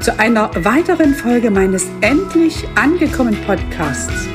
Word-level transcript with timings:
zu 0.00 0.18
einer 0.18 0.50
weiteren 0.64 1.14
Folge 1.14 1.50
meines 1.50 1.86
Endlich 2.00 2.64
angekommen 2.74 3.36
Podcasts. 3.46 4.28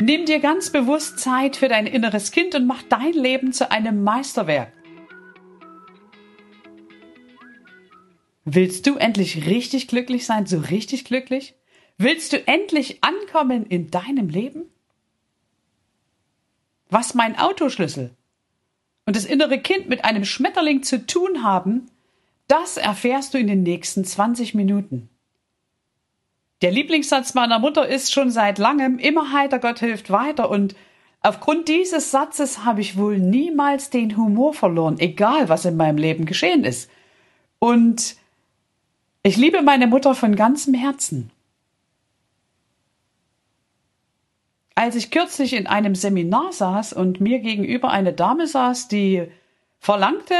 Nimm 0.00 0.26
dir 0.26 0.40
ganz 0.40 0.70
bewusst 0.70 1.20
Zeit 1.20 1.56
für 1.56 1.68
dein 1.68 1.86
inneres 1.86 2.32
Kind 2.32 2.54
und 2.54 2.66
mach 2.66 2.82
dein 2.82 3.12
Leben 3.12 3.52
zu 3.52 3.70
einem 3.70 4.02
Meisterwerk. 4.02 4.72
Willst 8.44 8.86
du 8.88 8.96
endlich 8.96 9.46
richtig 9.46 9.86
glücklich 9.86 10.26
sein, 10.26 10.46
so 10.46 10.58
richtig 10.58 11.04
glücklich? 11.04 11.54
Willst 11.98 12.32
du 12.32 12.46
endlich 12.48 12.98
ankommen 13.04 13.64
in 13.64 13.92
deinem 13.92 14.28
Leben? 14.28 14.71
Was 16.92 17.14
mein 17.14 17.38
Autoschlüssel 17.38 18.10
und 19.06 19.16
das 19.16 19.24
innere 19.24 19.58
Kind 19.58 19.88
mit 19.88 20.04
einem 20.04 20.26
Schmetterling 20.26 20.82
zu 20.82 21.06
tun 21.06 21.42
haben, 21.42 21.86
das 22.48 22.76
erfährst 22.76 23.32
du 23.32 23.38
in 23.38 23.46
den 23.46 23.62
nächsten 23.62 24.04
20 24.04 24.52
Minuten. 24.52 25.08
Der 26.60 26.70
Lieblingssatz 26.70 27.32
meiner 27.32 27.58
Mutter 27.58 27.88
ist 27.88 28.12
schon 28.12 28.30
seit 28.30 28.58
langem 28.58 28.98
immer 28.98 29.32
heiter 29.32 29.58
Gott 29.58 29.78
hilft 29.78 30.10
weiter 30.10 30.50
und 30.50 30.76
aufgrund 31.22 31.68
dieses 31.68 32.10
Satzes 32.10 32.66
habe 32.66 32.82
ich 32.82 32.98
wohl 32.98 33.18
niemals 33.18 33.88
den 33.88 34.18
Humor 34.18 34.52
verloren, 34.52 34.98
egal 34.98 35.48
was 35.48 35.64
in 35.64 35.78
meinem 35.78 35.96
Leben 35.96 36.26
geschehen 36.26 36.62
ist. 36.62 36.90
Und 37.58 38.16
ich 39.22 39.38
liebe 39.38 39.62
meine 39.62 39.86
Mutter 39.86 40.14
von 40.14 40.36
ganzem 40.36 40.74
Herzen. 40.74 41.30
Als 44.74 44.96
ich 44.96 45.10
kürzlich 45.10 45.52
in 45.52 45.66
einem 45.66 45.94
Seminar 45.94 46.52
saß 46.52 46.92
und 46.94 47.20
mir 47.20 47.40
gegenüber 47.40 47.90
eine 47.90 48.12
Dame 48.12 48.46
saß, 48.46 48.88
die 48.88 49.28
verlangte, 49.78 50.34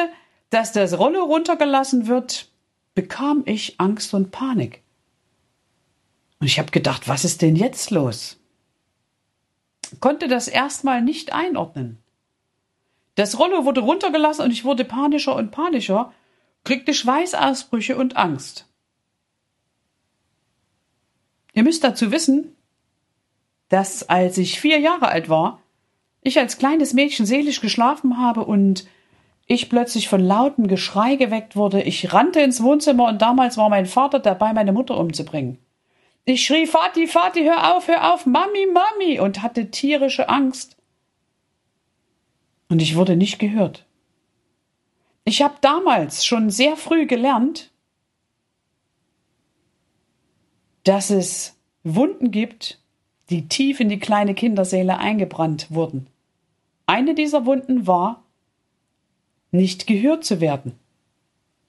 dass 0.50 0.72
das 0.72 0.98
Rollo 0.98 1.24
runtergelassen 1.24 2.06
wird, 2.06 2.48
bekam 2.94 3.42
ich 3.46 3.80
Angst 3.80 4.14
und 4.14 4.30
Panik. 4.30 4.82
Und 6.40 6.46
ich 6.46 6.58
habe 6.58 6.70
gedacht, 6.70 7.08
was 7.08 7.24
ist 7.24 7.42
denn 7.42 7.56
jetzt 7.56 7.90
los? 7.90 8.38
Konnte 10.00 10.28
das 10.28 10.48
erstmal 10.48 11.02
nicht 11.02 11.32
einordnen. 11.32 11.98
Das 13.14 13.38
Rollo 13.38 13.64
wurde 13.64 13.80
runtergelassen 13.80 14.44
und 14.44 14.50
ich 14.50 14.64
wurde 14.64 14.84
panischer 14.84 15.36
und 15.36 15.50
panischer, 15.50 16.12
kriegte 16.64 16.94
Schweißausbrüche 16.94 17.96
und 17.96 18.16
Angst. 18.16 18.66
Ihr 21.52 21.62
müsst 21.62 21.84
dazu 21.84 22.10
wissen, 22.10 22.56
dass 23.72 24.06
als 24.06 24.36
ich 24.36 24.60
vier 24.60 24.78
Jahre 24.78 25.08
alt 25.08 25.30
war, 25.30 25.62
ich 26.20 26.38
als 26.38 26.58
kleines 26.58 26.92
Mädchen 26.92 27.24
seelisch 27.24 27.62
geschlafen 27.62 28.18
habe 28.18 28.44
und 28.44 28.86
ich 29.46 29.70
plötzlich 29.70 30.10
von 30.10 30.20
lautem 30.20 30.68
Geschrei 30.68 31.16
geweckt 31.16 31.56
wurde. 31.56 31.80
Ich 31.80 32.12
rannte 32.12 32.40
ins 32.40 32.62
Wohnzimmer 32.62 33.08
und 33.08 33.22
damals 33.22 33.56
war 33.56 33.70
mein 33.70 33.86
Vater 33.86 34.18
dabei, 34.18 34.52
meine 34.52 34.74
Mutter 34.74 34.98
umzubringen. 34.98 35.56
Ich 36.26 36.44
schrie 36.44 36.66
Vati, 36.66 37.06
Vati, 37.06 37.44
hör 37.44 37.74
auf, 37.74 37.88
hör 37.88 38.12
auf, 38.12 38.26
Mami, 38.26 38.66
Mami 38.66 39.18
und 39.20 39.40
hatte 39.42 39.70
tierische 39.70 40.28
Angst. 40.28 40.76
Und 42.68 42.82
ich 42.82 42.94
wurde 42.94 43.16
nicht 43.16 43.38
gehört. 43.38 43.86
Ich 45.24 45.40
habe 45.40 45.54
damals 45.62 46.26
schon 46.26 46.50
sehr 46.50 46.76
früh 46.76 47.06
gelernt, 47.06 47.70
dass 50.84 51.08
es 51.08 51.58
Wunden 51.84 52.30
gibt, 52.30 52.81
die 53.32 53.48
tief 53.48 53.80
in 53.80 53.88
die 53.88 53.98
kleine 53.98 54.34
Kinderseele 54.34 54.98
eingebrannt 54.98 55.68
wurden. 55.70 56.06
Eine 56.86 57.14
dieser 57.14 57.46
Wunden 57.46 57.86
war, 57.86 58.22
nicht 59.50 59.86
gehört 59.86 60.24
zu 60.24 60.40
werden 60.40 60.78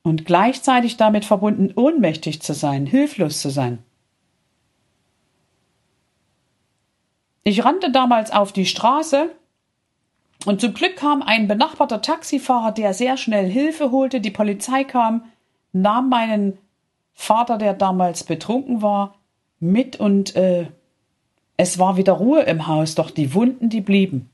und 0.01 0.25
gleichzeitig 0.25 0.97
damit 0.97 1.23
verbunden, 1.23 1.71
ohnmächtig 1.75 2.41
zu 2.41 2.53
sein, 2.53 2.85
hilflos 2.85 3.39
zu 3.39 3.49
sein. 3.49 3.79
Ich 7.45 7.63
rannte 7.63 7.91
damals 7.91 8.31
auf 8.31 8.51
die 8.51 8.65
Straße 8.65 9.29
und 10.45 10.59
zum 10.59 10.73
Glück 10.73 10.97
kam 10.97 11.21
ein 11.21 11.47
benachbarter 11.47 12.01
Taxifahrer, 12.01 12.73
der 12.73 12.93
sehr 12.93 13.15
schnell 13.15 13.49
Hilfe 13.49 13.91
holte. 13.91 14.19
Die 14.19 14.31
Polizei 14.31 14.83
kam, 14.83 15.25
nahm 15.71 16.09
meinen 16.09 16.57
Vater, 17.13 17.57
der 17.57 17.73
damals 17.73 18.25
betrunken 18.25 18.81
war, 18.81 19.15
mit 19.59 19.97
und 19.97 20.35
äh, 20.35 20.67
es 21.57 21.79
war 21.79 21.97
wieder 21.97 22.13
Ruhe 22.13 22.41
im 22.41 22.67
Haus, 22.67 22.95
doch 22.95 23.11
die 23.11 23.33
Wunden, 23.33 23.69
die 23.69 23.81
blieben. 23.81 24.29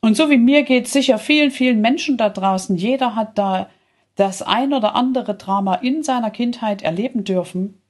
Und 0.00 0.16
so 0.16 0.28
wie 0.30 0.36
mir 0.36 0.64
geht 0.64 0.86
sicher 0.86 1.18
vielen, 1.18 1.50
vielen 1.50 1.80
Menschen 1.80 2.16
da 2.16 2.28
draußen. 2.28 2.76
Jeder 2.76 3.16
hat 3.16 3.38
da 3.38 3.70
das 4.16 4.42
ein 4.42 4.72
oder 4.72 4.94
andere 4.94 5.34
Drama 5.34 5.76
in 5.76 6.02
seiner 6.02 6.30
Kindheit 6.30 6.82
erleben 6.82 7.24
dürfen. 7.24 7.80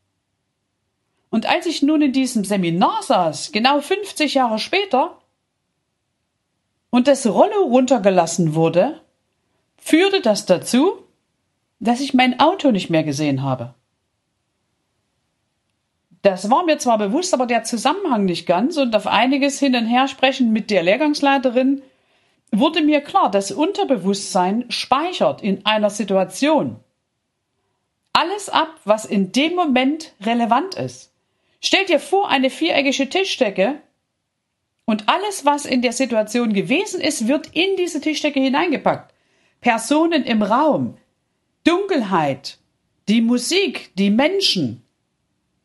Und 1.29 1.46
als 1.46 1.67
ich 1.67 1.82
nun 1.82 2.00
in 2.00 2.12
diesem 2.12 2.44
Seminar 2.44 3.02
saß, 3.02 3.50
genau 3.50 3.81
50 3.81 4.35
Jahre 4.35 4.58
später, 4.58 5.19
und 6.90 7.08
das 7.08 7.26
Rollo 7.26 7.64
runtergelassen 7.64 8.55
wurde, 8.55 9.00
führte 9.76 10.20
das 10.20 10.47
dazu, 10.47 10.93
dass 11.81 11.99
ich 11.99 12.14
mein 12.14 12.38
Auto 12.38 12.70
nicht 12.70 12.88
mehr 12.88 13.02
gesehen 13.02 13.43
habe. 13.43 13.75
Das 16.25 16.50
war 16.50 16.65
mir 16.65 16.79
zwar 16.79 16.97
bewusst, 16.97 17.35
aber 17.35 17.44
der 17.44 17.65
Zusammenhang 17.65 18.25
nicht 18.25 18.47
ganz 18.47 18.79
und 18.79 18.97
auf 18.97 19.06
einiges 19.06 19.59
hin 19.59 19.76
und 19.76 19.85
her 19.85 20.09
sprechen 20.09 20.55
mit 20.55 20.71
der 20.71 20.82
Lehrgangsleiterin 20.82 21.82
wurde 22.50 22.81
mir 22.81 23.03
klar, 23.03 23.31
das 23.31 23.53
Unterbewusstsein 23.53 24.65
speichert 24.71 25.43
in 25.43 25.67
einer 25.67 25.91
Situation 25.91 26.81
alles 28.15 28.49
ab, 28.49 28.81
was 28.85 29.05
in 29.05 29.32
dem 29.32 29.55
Moment 29.55 30.15
relevant 30.23 30.76
ist. 30.76 31.12
Stell 31.61 31.85
dir 31.85 31.99
vor, 31.99 32.31
eine 32.31 32.49
viereckige 32.49 33.09
Tischdecke 33.11 33.82
und 34.87 35.09
alles, 35.09 35.44
was 35.44 35.67
in 35.67 35.82
der 35.82 35.93
Situation 35.93 36.55
gewesen 36.55 37.03
ist, 37.03 37.29
wird 37.29 37.49
in 37.53 37.76
diese 37.76 38.00
Tischdecke 38.00 38.41
hineingepackt. 38.41 39.12
Personen 39.61 40.25
im 40.25 40.43
Raum, 40.43 40.97
Dunkelheit, 41.65 42.59
die 43.09 43.21
Musik, 43.21 43.91
die 43.97 44.11
Menschen, 44.11 44.84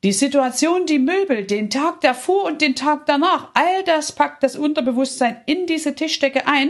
die 0.03 0.13
Situation, 0.13 0.85
die 0.85 0.99
Möbel, 0.99 1.45
den 1.45 1.69
Tag 1.69 2.01
davor 2.01 2.45
und 2.45 2.61
den 2.61 2.75
Tag 2.75 3.05
danach, 3.05 3.49
all 3.53 3.83
das 3.83 4.13
packt 4.13 4.43
das 4.43 4.55
Unterbewusstsein 4.55 5.41
in 5.45 5.67
diese 5.67 5.93
Tischdecke 5.93 6.47
ein, 6.47 6.69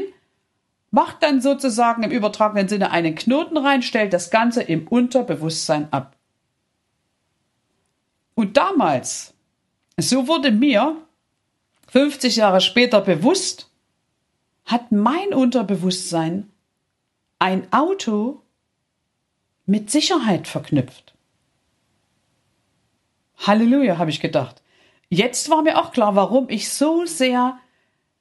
macht 0.91 1.21
dann 1.21 1.39
sozusagen 1.39 2.01
im 2.01 2.11
übertragenen 2.11 2.67
Sinne 2.67 2.89
einen 2.91 3.13
Knoten 3.13 3.57
rein, 3.57 3.83
stellt 3.83 4.13
das 4.13 4.31
Ganze 4.31 4.63
im 4.63 4.87
Unterbewusstsein 4.87 5.91
ab. 5.93 6.15
Und 8.33 8.57
damals, 8.57 9.33
so 9.97 10.27
wurde 10.27 10.51
mir 10.51 10.97
50 11.89 12.37
Jahre 12.37 12.61
später 12.61 13.01
bewusst, 13.01 13.69
hat 14.65 14.91
mein 14.91 15.33
Unterbewusstsein 15.33 16.49
ein 17.37 17.71
Auto 17.71 18.41
mit 19.65 19.91
Sicherheit 19.91 20.47
verknüpft. 20.47 21.13
Halleluja, 23.39 23.97
habe 23.97 24.09
ich 24.09 24.19
gedacht. 24.19 24.61
Jetzt 25.09 25.49
war 25.49 25.63
mir 25.63 25.79
auch 25.79 25.91
klar, 25.91 26.15
warum 26.15 26.49
ich 26.49 26.69
so 26.69 27.05
sehr 27.05 27.57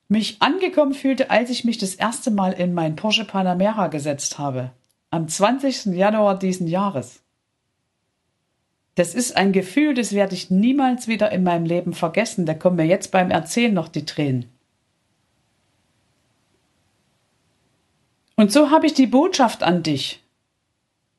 mich 0.09 0.41
angekommen 0.41 0.95
fühlte, 0.95 1.31
als 1.31 1.51
ich 1.51 1.65
mich 1.65 1.77
das 1.77 1.95
erste 1.95 2.31
Mal 2.31 2.53
in 2.53 2.73
mein 2.73 2.97
Porsche 2.97 3.27
Panamera 3.27 3.89
gesetzt 3.89 4.39
habe. 4.39 4.73
Am 5.11 5.29
20. 5.29 5.87
Januar 5.87 6.39
diesen 6.39 6.67
Jahres. 6.67 7.21
Das 8.95 9.15
ist 9.15 9.37
ein 9.37 9.53
Gefühl, 9.53 9.95
das 9.95 10.13
werde 10.13 10.35
ich 10.35 10.51
niemals 10.51 11.09
wieder 11.09 11.31
in 11.31 11.45
meinem 11.45 11.67
Leben 11.67 11.93
vergessen. 11.93 12.47
Da 12.47 12.55
kommen 12.55 12.77
mir 12.77 12.87
jetzt 12.87 13.13
beim 13.13 13.31
Erzählen 13.31 13.73
noch 13.73 13.89
die 13.89 14.05
Tränen. 14.05 14.47
Und 18.35 18.51
so 18.53 18.71
habe 18.71 18.87
ich 18.87 18.95
die 18.95 19.07
Botschaft 19.07 19.63
an 19.63 19.83
dich. 19.83 20.23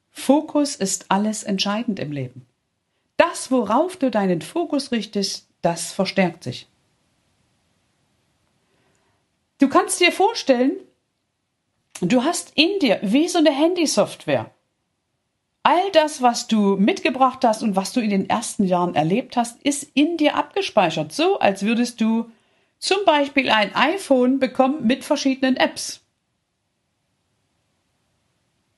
Fokus 0.09 0.75
ist 0.75 1.05
alles 1.09 1.43
entscheidend 1.43 1.99
im 1.99 2.11
Leben. 2.11 2.45
Das, 3.19 3.51
worauf 3.51 3.97
du 3.97 4.09
deinen 4.09 4.41
Fokus 4.41 4.93
richtest, 4.93 5.49
das 5.61 5.91
verstärkt 5.91 6.41
sich. 6.41 6.69
Du 9.57 9.67
kannst 9.67 9.99
dir 9.99 10.13
vorstellen, 10.13 10.77
du 11.99 12.23
hast 12.23 12.53
in 12.55 12.79
dir 12.79 12.97
wie 13.01 13.27
so 13.27 13.39
eine 13.39 13.51
Handysoftware. 13.51 14.51
All 15.63 15.91
das, 15.91 16.21
was 16.21 16.47
du 16.47 16.77
mitgebracht 16.77 17.43
hast 17.43 17.61
und 17.61 17.75
was 17.75 17.91
du 17.91 17.99
in 17.99 18.09
den 18.09 18.29
ersten 18.29 18.63
Jahren 18.63 18.95
erlebt 18.95 19.35
hast, 19.35 19.61
ist 19.63 19.91
in 19.95 20.15
dir 20.15 20.37
abgespeichert. 20.37 21.11
So, 21.11 21.39
als 21.39 21.63
würdest 21.63 21.99
du 21.99 22.31
zum 22.77 22.99
Beispiel 23.05 23.49
ein 23.49 23.75
iPhone 23.75 24.39
bekommen 24.39 24.87
mit 24.87 25.03
verschiedenen 25.03 25.57
Apps. 25.57 25.99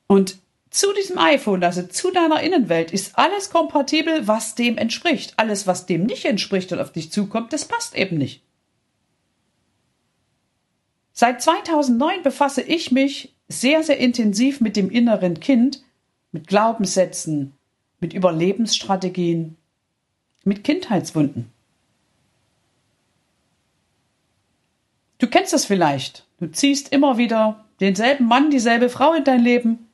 Und 0.08 0.40
zu 0.72 0.94
diesem 0.94 1.18
iPhone, 1.18 1.64
also 1.66 1.84
zu 1.84 2.12
deiner 2.12 2.42
Innenwelt, 2.42 2.92
ist 2.92 3.18
alles 3.18 3.50
kompatibel, 3.50 4.28
was 4.28 4.56
dem 4.56 4.78
entspricht. 4.78 5.34
Alles, 5.36 5.68
was 5.68 5.86
dem 5.86 6.06
nicht 6.06 6.24
entspricht 6.24 6.72
und 6.72 6.80
auf 6.80 6.94
dich 6.94 7.12
zukommt, 7.12 7.52
das 7.52 7.66
passt 7.66 7.94
eben 7.94 8.18
nicht. 8.18 8.42
Seit 11.12 11.42
2009 11.42 12.24
befasse 12.24 12.62
ich 12.62 12.90
mich 12.90 13.36
sehr, 13.50 13.84
sehr 13.84 13.98
intensiv 13.98 14.62
mit 14.62 14.78
dem 14.78 14.90
inneren 14.90 15.42
Kind, 15.42 15.84
mit 16.32 16.48
Glaubenssätzen, 16.48 17.52
mit 18.00 18.14
Überlebensstrategien, 18.14 19.58
mit 20.46 20.64
Kindheitswunden. 20.64 21.52
Du 25.18 25.28
kennst 25.28 25.54
es 25.54 25.66
vielleicht. 25.66 26.26
Du 26.40 26.50
ziehst 26.50 26.94
immer 26.94 27.18
wieder 27.18 27.66
denselben 27.82 28.26
Mann, 28.26 28.50
dieselbe 28.50 28.88
Frau 28.88 29.14
in 29.14 29.26
dein 29.26 29.44
Leben 29.44 29.91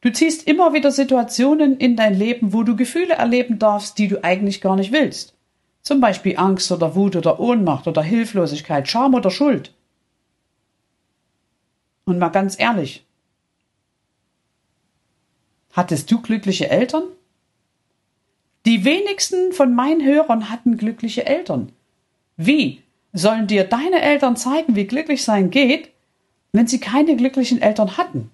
Du 0.00 0.12
ziehst 0.12 0.46
immer 0.46 0.72
wieder 0.72 0.92
Situationen 0.92 1.76
in 1.78 1.96
dein 1.96 2.14
Leben, 2.14 2.52
wo 2.52 2.62
du 2.62 2.76
Gefühle 2.76 3.14
erleben 3.14 3.58
darfst, 3.58 3.98
die 3.98 4.06
du 4.06 4.22
eigentlich 4.22 4.60
gar 4.60 4.76
nicht 4.76 4.92
willst. 4.92 5.34
Zum 5.82 6.00
Beispiel 6.00 6.36
Angst 6.36 6.70
oder 6.70 6.94
Wut 6.94 7.16
oder 7.16 7.40
Ohnmacht 7.40 7.88
oder 7.88 8.02
Hilflosigkeit, 8.02 8.88
Scham 8.88 9.14
oder 9.14 9.30
Schuld. 9.30 9.74
Und 12.04 12.18
mal 12.18 12.28
ganz 12.28 12.58
ehrlich, 12.58 13.04
hattest 15.72 16.10
du 16.10 16.20
glückliche 16.20 16.70
Eltern? 16.70 17.04
Die 18.66 18.84
wenigsten 18.84 19.52
von 19.52 19.74
meinen 19.74 20.04
Hörern 20.04 20.50
hatten 20.50 20.76
glückliche 20.76 21.26
Eltern. 21.26 21.72
Wie 22.36 22.82
sollen 23.12 23.46
dir 23.46 23.64
deine 23.64 24.00
Eltern 24.00 24.36
zeigen, 24.36 24.76
wie 24.76 24.86
glücklich 24.86 25.24
sein 25.24 25.50
geht, 25.50 25.90
wenn 26.52 26.66
sie 26.66 26.78
keine 26.78 27.16
glücklichen 27.16 27.60
Eltern 27.60 27.96
hatten? 27.96 28.30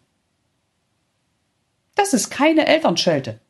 Das 1.94 2.12
ist 2.12 2.30
keine 2.30 2.66
Elternschelte. 2.66 3.40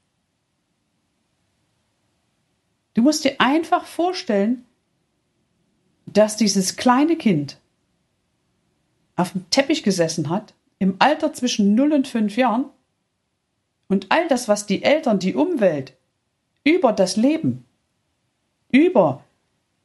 Du 2.94 3.02
musst 3.02 3.24
dir 3.24 3.36
einfach 3.38 3.84
vorstellen, 3.86 4.64
dass 6.06 6.36
dieses 6.36 6.76
kleine 6.76 7.16
Kind 7.16 7.58
auf 9.16 9.32
dem 9.32 9.48
Teppich 9.50 9.82
gesessen 9.82 10.28
hat, 10.28 10.54
im 10.78 10.96
Alter 10.98 11.32
zwischen 11.32 11.74
0 11.74 11.92
und 11.92 12.08
5 12.08 12.36
Jahren, 12.36 12.66
und 13.88 14.06
all 14.10 14.28
das, 14.28 14.48
was 14.48 14.66
die 14.66 14.82
Eltern, 14.82 15.18
die 15.18 15.34
Umwelt, 15.34 15.94
über 16.64 16.92
das 16.92 17.16
Leben, 17.16 17.64
über 18.70 19.22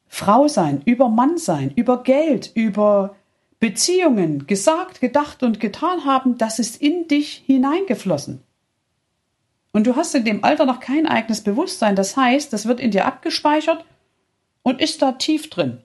Frau 0.07 0.47
sein, 0.47 0.81
über 0.85 1.09
Mann 1.09 1.37
sein, 1.37 1.71
über 1.75 2.03
Geld, 2.03 2.51
über 2.55 3.15
Beziehungen 3.59 4.47
gesagt, 4.47 5.01
gedacht 5.01 5.43
und 5.43 5.59
getan 5.59 6.05
haben, 6.05 6.37
das 6.37 6.59
ist 6.59 6.81
in 6.81 7.07
dich 7.07 7.43
hineingeflossen. 7.45 8.41
Und 9.71 9.85
du 9.85 9.95
hast 9.95 10.15
in 10.15 10.25
dem 10.25 10.43
Alter 10.43 10.65
noch 10.65 10.79
kein 10.79 11.05
eigenes 11.05 11.41
Bewusstsein. 11.41 11.95
Das 11.95 12.17
heißt, 12.17 12.51
das 12.51 12.65
wird 12.65 12.79
in 12.79 12.91
dir 12.91 13.05
abgespeichert 13.05 13.85
und 14.63 14.81
ist 14.81 15.01
da 15.01 15.13
tief 15.13 15.49
drin. 15.49 15.81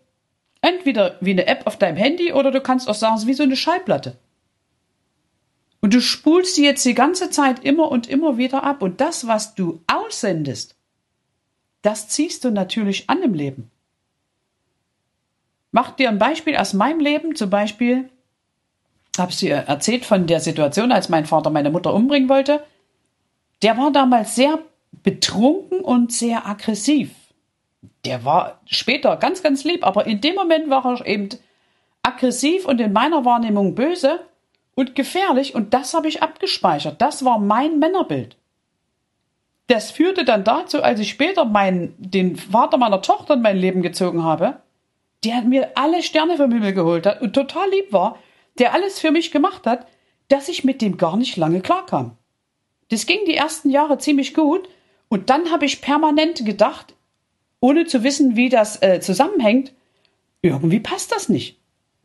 Entweder 0.63 1.17
wie 1.21 1.33
eine 1.33 1.47
App 1.47 1.67
auf 1.67 1.79
deinem 1.79 1.97
Handy 1.97 2.33
oder 2.33 2.51
du 2.51 2.61
kannst 2.61 2.89
auch 2.89 2.95
sagen, 2.95 3.17
es 3.17 3.23
ist 3.23 3.29
wie 3.29 3.35
so 3.35 3.43
eine 3.43 3.57
Schallplatte. 3.57 4.17
Und 5.81 5.93
du 5.93 6.01
spulst 6.01 6.55
sie 6.55 6.65
jetzt 6.65 6.85
die 6.87 6.95
ganze 6.95 7.29
Zeit 7.29 7.63
immer 7.63 7.91
und 7.91 8.09
immer 8.09 8.39
wieder 8.39 8.65
ab. 8.65 8.81
Und 8.81 9.03
das, 9.03 9.27
was 9.27 9.55
du 9.55 9.83
aussendest, 9.87 10.77
das 11.83 12.09
ziehst 12.09 12.45
du 12.45 12.51
natürlich 12.51 13.11
an 13.11 13.23
im 13.23 13.35
Leben. 13.35 13.71
Mach 15.71 15.91
dir 15.91 16.09
ein 16.09 16.19
Beispiel 16.19 16.57
aus 16.57 16.73
meinem 16.73 17.01
Leben. 17.01 17.37
Zum 17.37 17.51
Beispiel 17.51 18.09
habe 19.19 19.31
ich 19.31 19.37
dir 19.37 19.57
erzählt 19.57 20.07
von 20.07 20.27
der 20.27 20.41
Situation, 20.41 20.91
als 20.91 21.11
mein 21.11 21.27
Vater 21.27 21.51
meine 21.51 21.71
Mutter 21.71 21.93
umbringen 21.93 22.31
wollte 22.31 22.65
der 23.65 23.79
war 23.79 23.91
damals 23.91 24.35
sehr 24.35 24.59
betrunken 25.03 25.81
und 25.81 26.13
sehr 26.13 26.47
aggressiv. 26.47 27.11
Der 28.05 28.23
war 28.25 28.61
später 28.67 29.17
ganz, 29.17 29.43
ganz 29.43 29.65
lieb, 29.65 29.87
aber 29.87 30.07
in 30.07 30.21
dem 30.21 30.35
Moment 30.35 30.69
war 30.69 30.85
er 30.85 31.07
eben 31.07 31.31
aggressiv 32.03 32.67
und 32.67 32.79
in 32.79 32.93
meiner 32.93 33.25
Wahrnehmung 33.25 33.75
böse 33.75 34.21
und 34.75 34.95
gefährlich 34.95 35.55
und 35.55 35.73
das 35.73 35.95
habe 35.95 36.09
ich 36.09 36.23
abgespeichert. 36.23 37.01
Das 37.01 37.25
war 37.25 37.39
mein 37.39 37.79
Männerbild. 37.79 38.37
Das 39.69 39.91
führte 39.91 40.27
dann 40.27 40.45
dazu, 40.45 40.83
als 40.83 41.01
ich 41.01 41.09
später 41.09 41.47
meinen, 41.47 41.95
den 41.97 42.37
Vater 42.37 42.77
meiner 42.77 43.01
Tochter 43.01 43.33
in 43.33 43.41
mein 43.41 43.57
Leben 43.57 43.81
gezogen 43.81 44.25
habe, 44.25 44.59
der 45.25 45.41
mir 45.41 45.71
alle 45.77 46.03
Sterne 46.03 46.37
vom 46.37 46.53
Himmel 46.53 46.75
geholt 46.75 47.07
hat 47.07 47.23
und 47.23 47.33
total 47.33 47.71
lieb 47.71 47.95
war, 47.95 48.19
der 48.59 48.75
alles 48.75 49.01
für 49.01 49.11
mich 49.11 49.31
gemacht 49.31 49.67
hat, 49.67 49.87
dass 50.29 50.51
ich 50.51 50.65
mit 50.65 50.83
dem 50.83 50.99
gar 50.99 51.17
nicht 51.17 51.39
lange 51.39 51.63
klarkam. 51.63 52.19
Das 52.91 53.07
ging 53.07 53.21
die 53.27 53.35
ersten 53.35 53.71
Jahre 53.71 53.99
ziemlich 53.99 54.35
gut 54.35 54.69
und 55.09 55.31
dann 55.31 55.51
habe 55.51 55.65
ich 55.65 55.81
permanent 55.81 56.45
gedacht, 56.45 56.95
ohne 57.61 57.87
zu 57.87 58.03
wissen, 58.05 58.37
wie 58.37 58.49
das 58.49 58.83
äh, 58.83 59.01
zusammenhängt, 59.01 59.73
irgendwie 60.43 60.81
passt 60.81 61.13
das 61.13 61.29
nicht. 61.29 61.59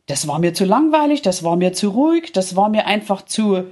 Das 0.06 0.26
war 0.26 0.38
mir 0.38 0.54
zu 0.54 0.64
langweilig, 0.64 1.22
das 1.22 1.44
war 1.44 1.56
mir 1.56 1.72
zu 1.72 1.90
ruhig, 1.90 2.32
das 2.32 2.56
war 2.56 2.68
mir 2.68 2.86
einfach 2.86 3.22
zu, 3.22 3.64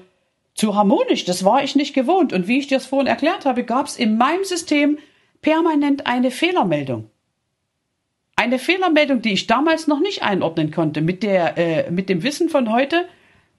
zu 0.55 0.75
harmonisch, 0.77 1.25
das 1.25 1.45
war 1.45 1.65
ich 1.65 1.75
nicht 1.75 1.95
gewohnt. 1.95 2.33
Und 2.33 2.47
wie 2.47 2.59
ich 2.59 2.67
dir 2.67 2.77
das 2.77 2.87
vorhin 2.87 3.07
erklärt 3.07 3.47
habe, 3.47 3.65
gab 3.65 3.87
es 3.87 3.97
in 3.97 4.19
meinem 4.19 4.45
System 4.45 4.99
permanent 5.41 6.07
eine 6.07 6.31
Fehlermeldung. 6.31 7.11
Eine 8.37 8.59
Fehlermeldung, 8.59 9.23
die 9.23 9.33
ich 9.33 9.47
damals 9.47 9.88
noch 9.88 10.00
nicht 10.00 10.23
einordnen 10.23 10.71
konnte. 10.71 11.00
Mit, 11.00 11.23
der, 11.23 11.57
äh, 11.59 11.91
mit 11.91 12.09
dem 12.09 12.23
Wissen 12.23 12.49
von 12.49 12.71
heute 12.71 13.09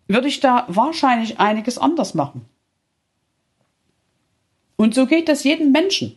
würde 0.08 0.27
ich 0.27 0.39
da 0.39 0.65
wahrscheinlich 0.68 1.39
einiges 1.39 1.77
anders 1.77 2.13
machen. 2.13 2.46
Und 4.79 4.95
so 4.95 5.07
geht 5.07 5.27
das 5.27 5.43
jedem 5.43 5.74
Menschen. 5.74 6.15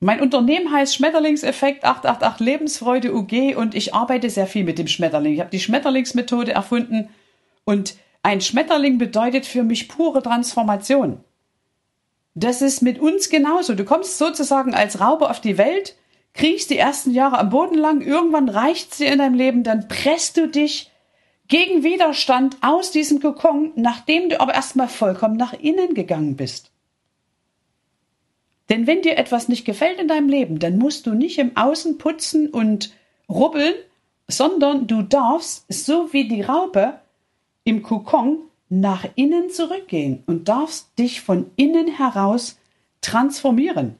Mein 0.00 0.22
Unternehmen 0.22 0.72
heißt 0.72 0.94
Schmetterlingseffekt 0.94 1.84
888 1.84 2.40
Lebensfreude 2.40 3.14
UG 3.14 3.54
und 3.54 3.74
ich 3.74 3.92
arbeite 3.92 4.30
sehr 4.30 4.46
viel 4.46 4.64
mit 4.64 4.78
dem 4.78 4.86
Schmetterling. 4.86 5.34
Ich 5.34 5.40
habe 5.40 5.50
die 5.50 5.60
Schmetterlingsmethode 5.60 6.52
erfunden 6.52 7.10
und 7.66 7.96
ein 8.22 8.40
Schmetterling 8.40 8.96
bedeutet 8.96 9.44
für 9.44 9.62
mich 9.62 9.90
pure 9.90 10.22
Transformation. 10.22 11.22
Das 12.34 12.62
ist 12.62 12.80
mit 12.80 12.98
uns 12.98 13.28
genauso. 13.28 13.74
Du 13.74 13.84
kommst 13.84 14.16
sozusagen 14.16 14.72
als 14.72 15.00
Raupe 15.00 15.28
auf 15.28 15.42
die 15.42 15.58
Welt, 15.58 15.96
kriechst 16.32 16.70
die 16.70 16.78
ersten 16.78 17.10
Jahre 17.10 17.36
am 17.36 17.50
Boden 17.50 17.76
lang, 17.76 18.00
irgendwann 18.00 18.48
reicht 18.48 18.94
sie 18.94 19.04
in 19.04 19.18
deinem 19.18 19.34
Leben, 19.34 19.64
dann 19.64 19.86
presst 19.88 20.38
du 20.38 20.48
dich 20.48 20.90
gegen 21.48 21.82
Widerstand 21.82 22.58
aus 22.60 22.90
diesem 22.90 23.20
Kokon, 23.20 23.72
nachdem 23.74 24.28
du 24.28 24.40
aber 24.40 24.54
erstmal 24.54 24.88
vollkommen 24.88 25.36
nach 25.36 25.54
innen 25.54 25.94
gegangen 25.94 26.36
bist. 26.36 26.70
Denn 28.68 28.86
wenn 28.86 29.00
dir 29.00 29.16
etwas 29.16 29.48
nicht 29.48 29.64
gefällt 29.64 29.98
in 29.98 30.08
deinem 30.08 30.28
Leben, 30.28 30.58
dann 30.58 30.76
musst 30.76 31.06
du 31.06 31.14
nicht 31.14 31.38
im 31.38 31.56
Außen 31.56 31.96
putzen 31.96 32.50
und 32.50 32.92
rubbeln, 33.28 33.74
sondern 34.28 34.86
du 34.86 35.00
darfst, 35.00 35.64
so 35.72 36.12
wie 36.12 36.28
die 36.28 36.42
Raupe 36.42 37.00
im 37.64 37.82
Kokon, 37.82 38.40
nach 38.68 39.06
innen 39.14 39.48
zurückgehen 39.48 40.22
und 40.26 40.48
darfst 40.48 40.98
dich 40.98 41.22
von 41.22 41.50
innen 41.56 41.88
heraus 41.88 42.58
transformieren. 43.00 43.96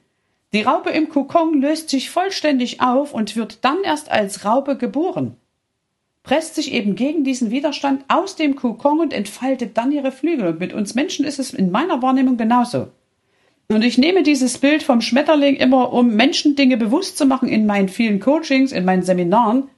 Die 0.52 0.62
Raupe 0.62 0.90
im 0.90 1.08
Kokon 1.08 1.60
löst 1.60 1.88
sich 1.88 2.10
vollständig 2.10 2.82
auf 2.82 3.14
und 3.14 3.36
wird 3.36 3.64
dann 3.64 3.82
erst 3.82 4.10
als 4.10 4.44
Raupe 4.44 4.76
geboren, 4.76 5.36
presst 6.28 6.56
sich 6.56 6.74
eben 6.74 6.94
gegen 6.94 7.24
diesen 7.24 7.50
Widerstand 7.50 8.04
aus 8.08 8.36
dem 8.36 8.54
Kokon 8.54 9.00
und 9.00 9.14
entfaltet 9.14 9.78
dann 9.78 9.92
ihre 9.92 10.12
Flügel. 10.12 10.48
Und 10.48 10.60
mit 10.60 10.74
uns 10.74 10.94
Menschen 10.94 11.24
ist 11.24 11.38
es 11.38 11.54
in 11.54 11.70
meiner 11.70 12.02
Wahrnehmung 12.02 12.36
genauso. 12.36 12.88
Und 13.68 13.82
ich 13.82 13.96
nehme 13.96 14.22
dieses 14.22 14.58
Bild 14.58 14.82
vom 14.82 15.00
Schmetterling 15.00 15.56
immer, 15.56 15.90
um 15.90 16.14
Menschen 16.14 16.54
Dinge 16.54 16.76
bewusst 16.76 17.16
zu 17.16 17.24
machen 17.24 17.48
in 17.48 17.64
meinen 17.64 17.88
vielen 17.88 18.20
Coachings, 18.20 18.72
in 18.72 18.84
meinen 18.84 19.04
Seminaren. 19.04 19.70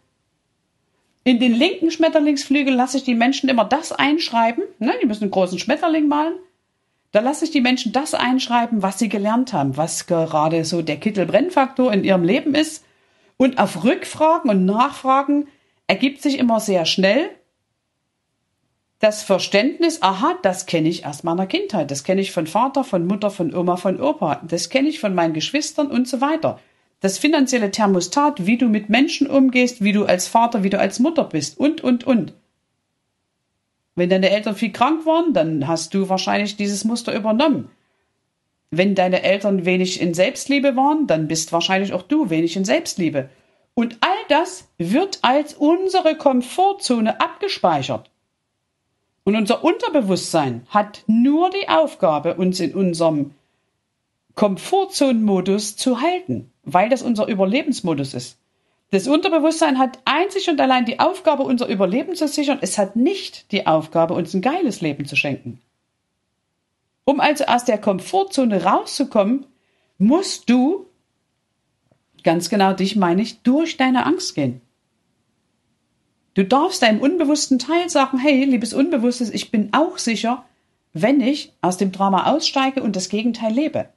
In 1.22 1.38
den 1.38 1.54
linken 1.54 1.92
Schmetterlingsflügel 1.92 2.74
lasse 2.74 2.96
ich 2.96 3.04
die 3.04 3.14
Menschen 3.14 3.48
immer 3.48 3.64
das 3.64 3.92
einschreiben. 3.92 4.64
Ne, 4.80 4.94
die 5.00 5.06
müssen 5.06 5.22
einen 5.22 5.30
großen 5.30 5.60
Schmetterling 5.60 6.08
malen. 6.08 6.34
Da 7.12 7.20
lasse 7.20 7.44
ich 7.44 7.52
die 7.52 7.60
Menschen 7.60 7.92
das 7.92 8.12
einschreiben, 8.12 8.82
was 8.82 8.98
sie 8.98 9.08
gelernt 9.08 9.52
haben, 9.52 9.76
was 9.76 10.08
gerade 10.08 10.64
so 10.64 10.82
der 10.82 10.96
Kittelbrennfaktor 10.96 11.92
in 11.92 12.02
ihrem 12.02 12.24
Leben 12.24 12.56
ist. 12.56 12.84
Und 13.36 13.58
auf 13.58 13.84
Rückfragen 13.84 14.50
und 14.50 14.64
Nachfragen 14.64 15.46
ergibt 15.90 16.22
sich 16.22 16.38
immer 16.38 16.60
sehr 16.60 16.86
schnell, 16.86 17.30
das 19.00 19.24
Verständnis, 19.24 20.02
aha, 20.02 20.38
das 20.40 20.66
kenne 20.66 20.88
ich 20.88 21.04
aus 21.04 21.24
meiner 21.24 21.48
Kindheit, 21.48 21.90
das 21.90 22.04
kenne 22.04 22.20
ich 22.20 22.30
von 22.30 22.46
Vater, 22.46 22.84
von 22.84 23.08
Mutter, 23.08 23.28
von 23.28 23.52
Oma, 23.52 23.76
von 23.76 24.00
Opa, 24.00 24.40
das 24.46 24.68
kenne 24.68 24.88
ich 24.88 25.00
von 25.00 25.16
meinen 25.16 25.34
Geschwistern 25.34 25.88
und 25.88 26.06
so 26.06 26.20
weiter. 26.20 26.60
Das 27.00 27.18
finanzielle 27.18 27.72
Thermostat, 27.72 28.46
wie 28.46 28.56
du 28.56 28.68
mit 28.68 28.88
Menschen 28.88 29.26
umgehst, 29.26 29.82
wie 29.82 29.90
du 29.90 30.04
als 30.04 30.28
Vater, 30.28 30.62
wie 30.62 30.70
du 30.70 30.78
als 30.78 31.00
Mutter 31.00 31.24
bist 31.24 31.58
und, 31.58 31.80
und, 31.80 32.04
und. 32.04 32.34
Wenn 33.96 34.10
deine 34.10 34.30
Eltern 34.30 34.54
viel 34.54 34.70
krank 34.70 35.06
waren, 35.06 35.32
dann 35.32 35.66
hast 35.66 35.92
du 35.92 36.08
wahrscheinlich 36.08 36.54
dieses 36.54 36.84
Muster 36.84 37.12
übernommen. 37.16 37.68
Wenn 38.70 38.94
deine 38.94 39.24
Eltern 39.24 39.64
wenig 39.64 40.00
in 40.00 40.14
Selbstliebe 40.14 40.76
waren, 40.76 41.08
dann 41.08 41.26
bist 41.26 41.52
wahrscheinlich 41.52 41.92
auch 41.94 42.02
du 42.02 42.30
wenig 42.30 42.56
in 42.56 42.64
Selbstliebe. 42.64 43.28
Und 43.80 43.96
all 44.02 44.18
das 44.28 44.68
wird 44.76 45.20
als 45.22 45.54
unsere 45.54 46.14
Komfortzone 46.14 47.18
abgespeichert. 47.18 48.10
Und 49.24 49.36
unser 49.36 49.64
Unterbewusstsein 49.64 50.66
hat 50.68 51.02
nur 51.06 51.48
die 51.48 51.66
Aufgabe, 51.66 52.34
uns 52.34 52.60
in 52.60 52.74
unserem 52.74 53.30
Komfortzonenmodus 54.34 55.78
zu 55.78 56.02
halten, 56.02 56.52
weil 56.62 56.90
das 56.90 57.00
unser 57.00 57.26
Überlebensmodus 57.26 58.12
ist. 58.12 58.36
Das 58.90 59.08
Unterbewusstsein 59.08 59.78
hat 59.78 59.98
einzig 60.04 60.50
und 60.50 60.60
allein 60.60 60.84
die 60.84 61.00
Aufgabe, 61.00 61.44
unser 61.44 61.66
Überleben 61.66 62.14
zu 62.14 62.28
sichern. 62.28 62.58
Es 62.60 62.76
hat 62.76 62.96
nicht 62.96 63.50
die 63.50 63.66
Aufgabe, 63.66 64.12
uns 64.12 64.34
ein 64.34 64.42
geiles 64.42 64.82
Leben 64.82 65.06
zu 65.06 65.16
schenken. 65.16 65.58
Um 67.06 67.18
also 67.18 67.44
aus 67.46 67.64
der 67.64 67.78
Komfortzone 67.78 68.62
rauszukommen, 68.62 69.46
musst 69.96 70.50
du, 70.50 70.89
ganz 72.22 72.48
genau 72.48 72.72
dich 72.72 72.96
meine 72.96 73.22
ich, 73.22 73.42
durch 73.42 73.76
deine 73.76 74.06
Angst 74.06 74.34
gehen. 74.34 74.60
Du 76.34 76.44
darfst 76.44 76.82
deinem 76.82 77.00
unbewussten 77.00 77.58
Teil 77.58 77.88
sagen, 77.90 78.18
hey, 78.18 78.44
liebes 78.44 78.72
Unbewusstes, 78.72 79.30
ich 79.30 79.50
bin 79.50 79.70
auch 79.72 79.98
sicher, 79.98 80.44
wenn 80.92 81.20
ich 81.20 81.52
aus 81.60 81.76
dem 81.76 81.92
Drama 81.92 82.32
aussteige 82.32 82.82
und 82.82 82.96
das 82.96 83.08
Gegenteil 83.08 83.52
lebe. 83.52 83.88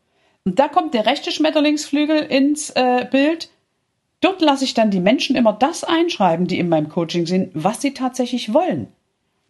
Und 0.46 0.60
da 0.60 0.68
kommt 0.68 0.94
der 0.94 1.06
rechte 1.06 1.32
Schmetterlingsflügel 1.32 2.20
ins 2.20 2.70
äh, 2.72 3.08
Bild. 3.10 3.50
Dort 4.20 4.42
lasse 4.42 4.66
ich 4.66 4.74
dann 4.74 4.92
die 4.92 5.00
Menschen 5.00 5.36
immer 5.36 5.54
das 5.54 5.84
einschreiben, 5.84 6.48
die 6.48 6.60
in 6.60 6.70
meinem 6.70 6.90
Coaching 6.90 7.26
sind, 7.26 7.52
was 7.54 7.82
sie 7.82 7.94
tatsächlich 7.94 8.54
wollen. 8.54 8.88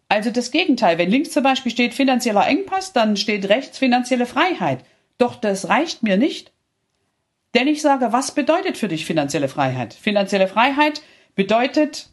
Also 0.08 0.30
das 0.30 0.50
Gegenteil. 0.50 0.98
Wenn 0.98 1.10
links 1.10 1.30
zum 1.30 1.42
Beispiel 1.42 1.72
steht 1.72 1.94
finanzieller 1.94 2.46
Engpass, 2.46 2.92
dann 2.92 3.16
steht 3.16 3.48
rechts 3.48 3.78
finanzielle 3.78 4.26
Freiheit. 4.26 4.84
Doch 5.18 5.36
das 5.36 5.68
reicht 5.68 6.02
mir 6.02 6.16
nicht. 6.16 6.52
Denn 7.54 7.68
ich 7.68 7.82
sage, 7.82 8.12
was 8.12 8.32
bedeutet 8.32 8.76
für 8.76 8.88
dich 8.88 9.06
finanzielle 9.06 9.48
Freiheit? 9.48 9.94
Finanzielle 9.94 10.48
Freiheit 10.48 11.02
bedeutet 11.34 12.08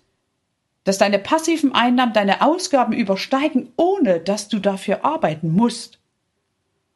dass 0.84 0.98
deine 0.98 1.20
passiven 1.20 1.74
Einnahmen 1.76 2.14
deine 2.14 2.42
Ausgaben 2.42 2.94
übersteigen, 2.94 3.72
ohne 3.76 4.20
dass 4.20 4.48
du 4.48 4.60
dafür 4.60 5.06
arbeiten 5.06 5.54
musst. 5.54 6.00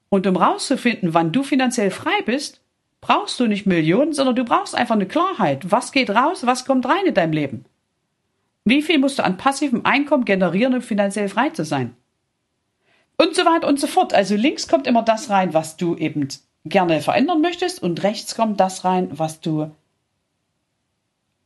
Und 0.09 0.27
um 0.27 0.37
rauszufinden, 0.37 1.13
wann 1.13 1.31
du 1.31 1.43
finanziell 1.43 1.91
frei 1.91 2.21
bist, 2.25 2.61
brauchst 3.01 3.39
du 3.39 3.47
nicht 3.47 3.67
Millionen, 3.67 4.13
sondern 4.13 4.35
du 4.35 4.43
brauchst 4.43 4.75
einfach 4.75 4.95
eine 4.95 5.05
Klarheit. 5.05 5.71
Was 5.71 5.91
geht 5.91 6.09
raus, 6.09 6.45
was 6.45 6.65
kommt 6.65 6.85
rein 6.87 7.05
in 7.05 7.13
dein 7.13 7.33
Leben? 7.33 7.65
Wie 8.63 8.81
viel 8.81 8.97
musst 8.97 9.19
du 9.19 9.23
an 9.23 9.37
passivem 9.37 9.85
Einkommen 9.85 10.25
generieren, 10.25 10.73
um 10.73 10.81
finanziell 10.81 11.29
frei 11.29 11.49
zu 11.49 11.63
sein? 11.63 11.95
Und 13.17 13.35
so 13.35 13.45
weiter 13.45 13.67
und 13.67 13.79
so 13.79 13.85
fort. 13.85 14.13
Also 14.13 14.35
links 14.35 14.67
kommt 14.67 14.87
immer 14.87 15.03
das 15.03 15.29
rein, 15.29 15.53
was 15.53 15.77
du 15.77 15.95
eben 15.95 16.27
gerne 16.65 17.01
verändern 17.01 17.41
möchtest 17.41 17.81
und 17.81 18.03
rechts 18.03 18.35
kommt 18.35 18.59
das 18.59 18.83
rein, 18.83 19.09
was 19.11 19.39
du 19.39 19.71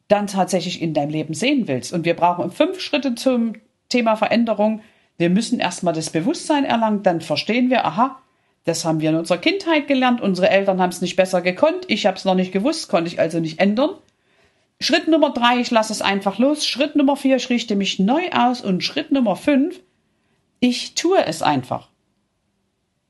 dann 0.08 0.28
tatsächlich 0.28 0.82
in 0.82 0.94
deinem 0.94 1.12
Leben 1.12 1.34
sehen 1.34 1.68
willst. 1.68 1.94
Und 1.94 2.06
wir 2.06 2.16
brauchen 2.16 2.52
fünf 2.52 2.80
Schritte 2.80 3.16
zum 3.16 3.54
Thema 3.90 4.16
Veränderung. 4.16 4.82
Wir 5.18 5.30
müssen 5.30 5.60
erstmal 5.60 5.94
das 5.94 6.10
Bewusstsein 6.10 6.66
erlangen, 6.66 7.04
dann 7.04 7.22
verstehen 7.22 7.70
wir, 7.70 7.86
aha, 7.86 8.20
das 8.64 8.86
haben 8.86 9.02
wir 9.02 9.10
in 9.10 9.18
unserer 9.18 9.38
Kindheit 9.38 9.88
gelernt, 9.88 10.22
unsere 10.22 10.50
Eltern 10.50 10.82
haben 10.82 10.90
es 10.90 11.02
nicht 11.02 11.16
besser 11.16 11.42
gekonnt, 11.42 11.86
ich 11.88 12.06
habe 12.06 12.18
es 12.18 12.26
noch 12.26 12.36
nicht 12.36 12.52
gewusst, 12.52 12.90
konnte 12.90 13.10
ich 13.10 13.20
also 13.20 13.40
nicht 13.40 13.60
ändern. 13.60 13.92
Schritt 14.82 15.10
Nummer 15.10 15.32
drei, 15.32 15.60
ich 15.60 15.72
lasse 15.72 15.92
es 15.92 16.02
einfach 16.02 16.38
los. 16.40 16.66
Schritt 16.66 16.96
Nummer 16.96 17.18
vier, 17.18 17.36
ich 17.36 17.50
richte 17.50 17.76
mich 17.76 18.00
neu 18.00 18.30
aus. 18.32 18.62
Und 18.62 18.82
Schritt 18.82 19.12
Nummer 19.12 19.36
fünf, 19.36 19.82
ich 20.62 20.96
tue 20.96 21.26
es 21.26 21.42
einfach. 21.42 21.89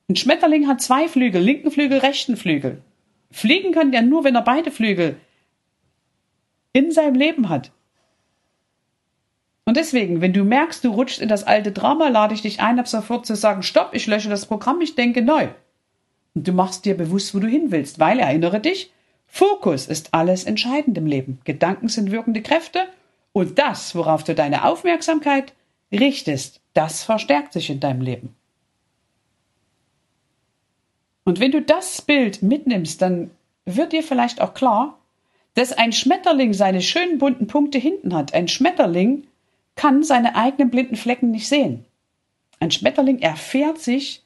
Ein 0.10 0.16
Schmetterling 0.16 0.68
hat 0.68 0.82
zwei 0.82 1.08
Flügel, 1.08 1.40
linken 1.40 1.70
Flügel, 1.70 2.00
rechten 2.00 2.36
Flügel. 2.36 2.82
Fliegen 3.30 3.72
kann 3.72 3.92
der 3.92 4.02
nur, 4.02 4.24
wenn 4.24 4.34
er 4.34 4.42
beide 4.42 4.72
Flügel 4.72 5.18
in 6.74 6.92
seinem 6.92 7.14
Leben 7.14 7.48
hat. 7.48 7.72
Und 9.66 9.78
deswegen, 9.78 10.20
wenn 10.20 10.34
du 10.34 10.44
merkst, 10.44 10.84
du 10.84 10.90
rutschst 10.90 11.22
in 11.22 11.30
das 11.30 11.44
alte 11.44 11.72
Drama, 11.72 12.08
lade 12.08 12.34
ich 12.34 12.42
dich 12.42 12.60
ein, 12.60 12.80
ab 12.80 12.88
sofort 12.88 13.28
zu 13.28 13.36
sagen, 13.36 13.62
stopp, 13.62 13.92
ich 13.94 14.08
lösche 14.08 14.30
das 14.30 14.48
Programm, 14.48 14.82
ich 14.82 14.96
denke 14.96 15.22
neu. 15.22 15.50
Und 16.34 16.48
du 16.48 16.54
machst 16.54 16.86
dir 16.86 16.98
bewusst, 16.98 17.36
wo 17.36 17.40
du 17.40 17.48
hin 17.48 17.70
willst, 17.70 18.00
weil 18.00 18.18
erinnere 18.18 18.60
dich, 18.60 18.92
Fokus 19.28 19.86
ist 19.86 20.16
alles 20.16 20.44
entscheidend 20.44 20.98
im 20.98 21.06
Leben. 21.06 21.40
Gedanken 21.44 21.88
sind 21.88 22.10
wirkende 22.10 22.42
Kräfte 22.42 22.88
und 23.32 23.60
das, 23.60 23.94
worauf 23.94 24.24
du 24.24 24.34
deine 24.34 24.66
Aufmerksamkeit 24.66 25.54
richtest, 25.92 26.62
das 26.74 27.04
verstärkt 27.04 27.54
sich 27.54 27.70
in 27.70 27.80
deinem 27.80 28.02
Leben. 28.02 28.39
Und 31.30 31.40
wenn 31.40 31.52
du 31.52 31.62
das 31.62 32.02
Bild 32.02 32.42
mitnimmst, 32.42 33.04
dann 33.04 33.30
wird 33.64 33.94
dir 33.94 34.02
vielleicht 34.02 34.42
auch 34.42 34.56
klar, 34.56 34.98
dass 35.54 35.74
ein 35.74 35.94
Schmetterling 35.94 36.54
seine 36.54 36.82
schönen 36.82 37.20
bunten 37.20 37.46
Punkte 37.46 37.78
hinten 37.78 38.16
hat. 38.16 38.34
Ein 38.34 38.48
Schmetterling 38.48 39.28
kann 39.76 40.02
seine 40.02 40.36
eigenen 40.36 40.72
blinden 40.72 40.96
Flecken 40.96 41.30
nicht 41.30 41.48
sehen. 41.48 41.86
Ein 42.60 42.72
Schmetterling 42.72 43.20
erfährt 43.20 43.78
sich 43.78 44.24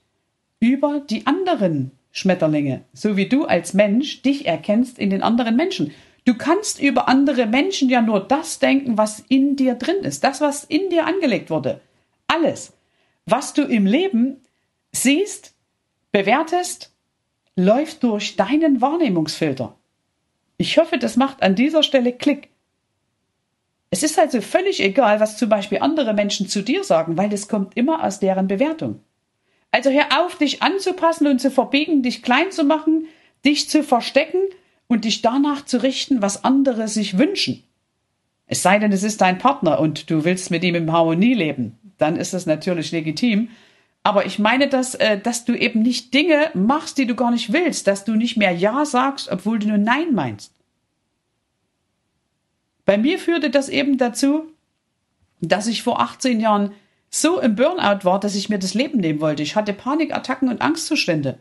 über 0.61 1.01
die 1.01 1.27
anderen 1.27 1.91
Schmetterlinge, 2.13 2.85
so 2.93 3.17
wie 3.17 3.27
du 3.27 3.43
als 3.43 3.73
Mensch 3.73 4.21
dich 4.21 4.45
erkennst 4.45 4.97
in 4.97 5.09
den 5.09 5.23
anderen 5.23 5.57
Menschen. 5.57 5.91
Du 6.23 6.35
kannst 6.35 6.81
über 6.81 7.09
andere 7.09 7.47
Menschen 7.47 7.89
ja 7.89 8.01
nur 8.01 8.21
das 8.21 8.59
denken, 8.59 8.97
was 8.97 9.19
in 9.27 9.57
dir 9.57 9.75
drin 9.75 10.03
ist, 10.03 10.23
das, 10.23 10.39
was 10.39 10.63
in 10.63 10.89
dir 10.89 11.05
angelegt 11.05 11.49
wurde. 11.49 11.81
Alles, 12.27 12.71
was 13.25 13.53
du 13.53 13.63
im 13.63 13.85
Leben 13.85 14.37
siehst, 14.93 15.53
bewertest, 16.13 16.92
läuft 17.55 18.03
durch 18.03 18.35
deinen 18.35 18.81
Wahrnehmungsfilter. 18.81 19.75
Ich 20.57 20.77
hoffe, 20.77 20.97
das 20.97 21.15
macht 21.17 21.43
an 21.43 21.55
dieser 21.55 21.83
Stelle 21.83 22.13
Klick. 22.13 22.49
Es 23.89 24.01
ist 24.01 24.17
also 24.17 24.41
völlig 24.41 24.81
egal, 24.81 25.19
was 25.19 25.37
zum 25.37 25.49
Beispiel 25.49 25.79
andere 25.79 26.13
Menschen 26.13 26.47
zu 26.47 26.63
dir 26.63 26.83
sagen, 26.83 27.17
weil 27.17 27.31
es 27.31 27.47
kommt 27.47 27.77
immer 27.77 28.03
aus 28.03 28.19
deren 28.19 28.47
Bewertung. 28.47 29.01
Also 29.71 29.89
hör 29.89 30.23
auf, 30.23 30.37
dich 30.37 30.63
anzupassen 30.63 31.27
und 31.27 31.39
zu 31.39 31.51
verbiegen, 31.51 32.01
dich 32.03 32.23
klein 32.23 32.51
zu 32.51 32.63
machen, 32.63 33.07
dich 33.45 33.69
zu 33.69 33.83
verstecken 33.83 34.39
und 34.87 35.05
dich 35.05 35.21
danach 35.21 35.65
zu 35.65 35.81
richten, 35.81 36.21
was 36.21 36.43
andere 36.43 36.87
sich 36.87 37.17
wünschen. 37.17 37.63
Es 38.45 38.61
sei 38.61 38.79
denn, 38.79 38.91
es 38.91 39.03
ist 39.03 39.21
dein 39.21 39.37
Partner 39.37 39.79
und 39.79 40.09
du 40.09 40.23
willst 40.25 40.51
mit 40.51 40.63
ihm 40.63 40.75
in 40.75 40.91
Harmonie 40.91 41.33
leben, 41.33 41.79
dann 41.97 42.17
ist 42.17 42.33
es 42.33 42.45
natürlich 42.45 42.91
legitim. 42.91 43.49
Aber 44.03 44.25
ich 44.25 44.37
meine, 44.37 44.67
dass, 44.67 44.95
äh, 44.95 45.17
dass 45.17 45.45
du 45.45 45.53
eben 45.55 45.81
nicht 45.81 46.13
Dinge 46.13 46.51
machst, 46.53 46.97
die 46.97 47.07
du 47.07 47.15
gar 47.15 47.31
nicht 47.31 47.53
willst, 47.53 47.87
dass 47.87 48.03
du 48.03 48.15
nicht 48.15 48.35
mehr 48.35 48.51
Ja 48.51 48.85
sagst, 48.85 49.31
obwohl 49.31 49.59
du 49.59 49.69
nur 49.69 49.77
Nein 49.77 50.13
meinst. 50.13 50.53
Bei 52.85 52.97
mir 52.97 53.17
führte 53.17 53.49
das 53.49 53.69
eben 53.69 53.97
dazu, 53.97 54.43
dass 55.39 55.67
ich 55.67 55.83
vor 55.83 56.01
18 56.01 56.41
Jahren 56.41 56.73
so 57.09 57.39
im 57.39 57.55
Burnout 57.55 58.03
war, 58.03 58.19
dass 58.19 58.35
ich 58.35 58.49
mir 58.49 58.59
das 58.59 58.73
Leben 58.73 58.99
nehmen 58.99 59.21
wollte. 59.21 59.43
Ich 59.43 59.55
hatte 59.55 59.71
Panikattacken 59.73 60.49
und 60.49 60.61
Angstzustände. 60.61 61.39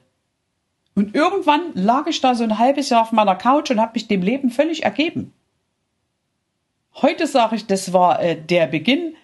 Und 0.94 1.14
irgendwann 1.14 1.72
lag 1.74 2.06
ich 2.06 2.20
da 2.20 2.34
so 2.34 2.44
ein 2.44 2.58
halbes 2.58 2.90
Jahr 2.90 3.02
auf 3.02 3.12
meiner 3.12 3.34
Couch 3.34 3.70
und 3.70 3.80
habe 3.80 3.92
mich 3.94 4.06
dem 4.06 4.22
Leben 4.22 4.50
völlig 4.50 4.84
ergeben. 4.84 5.32
Heute 6.94 7.26
sage 7.26 7.56
ich, 7.56 7.66
das 7.66 7.92
war 7.92 8.20
äh, 8.20 8.36
der 8.36 8.66
Beginn, 8.66 9.16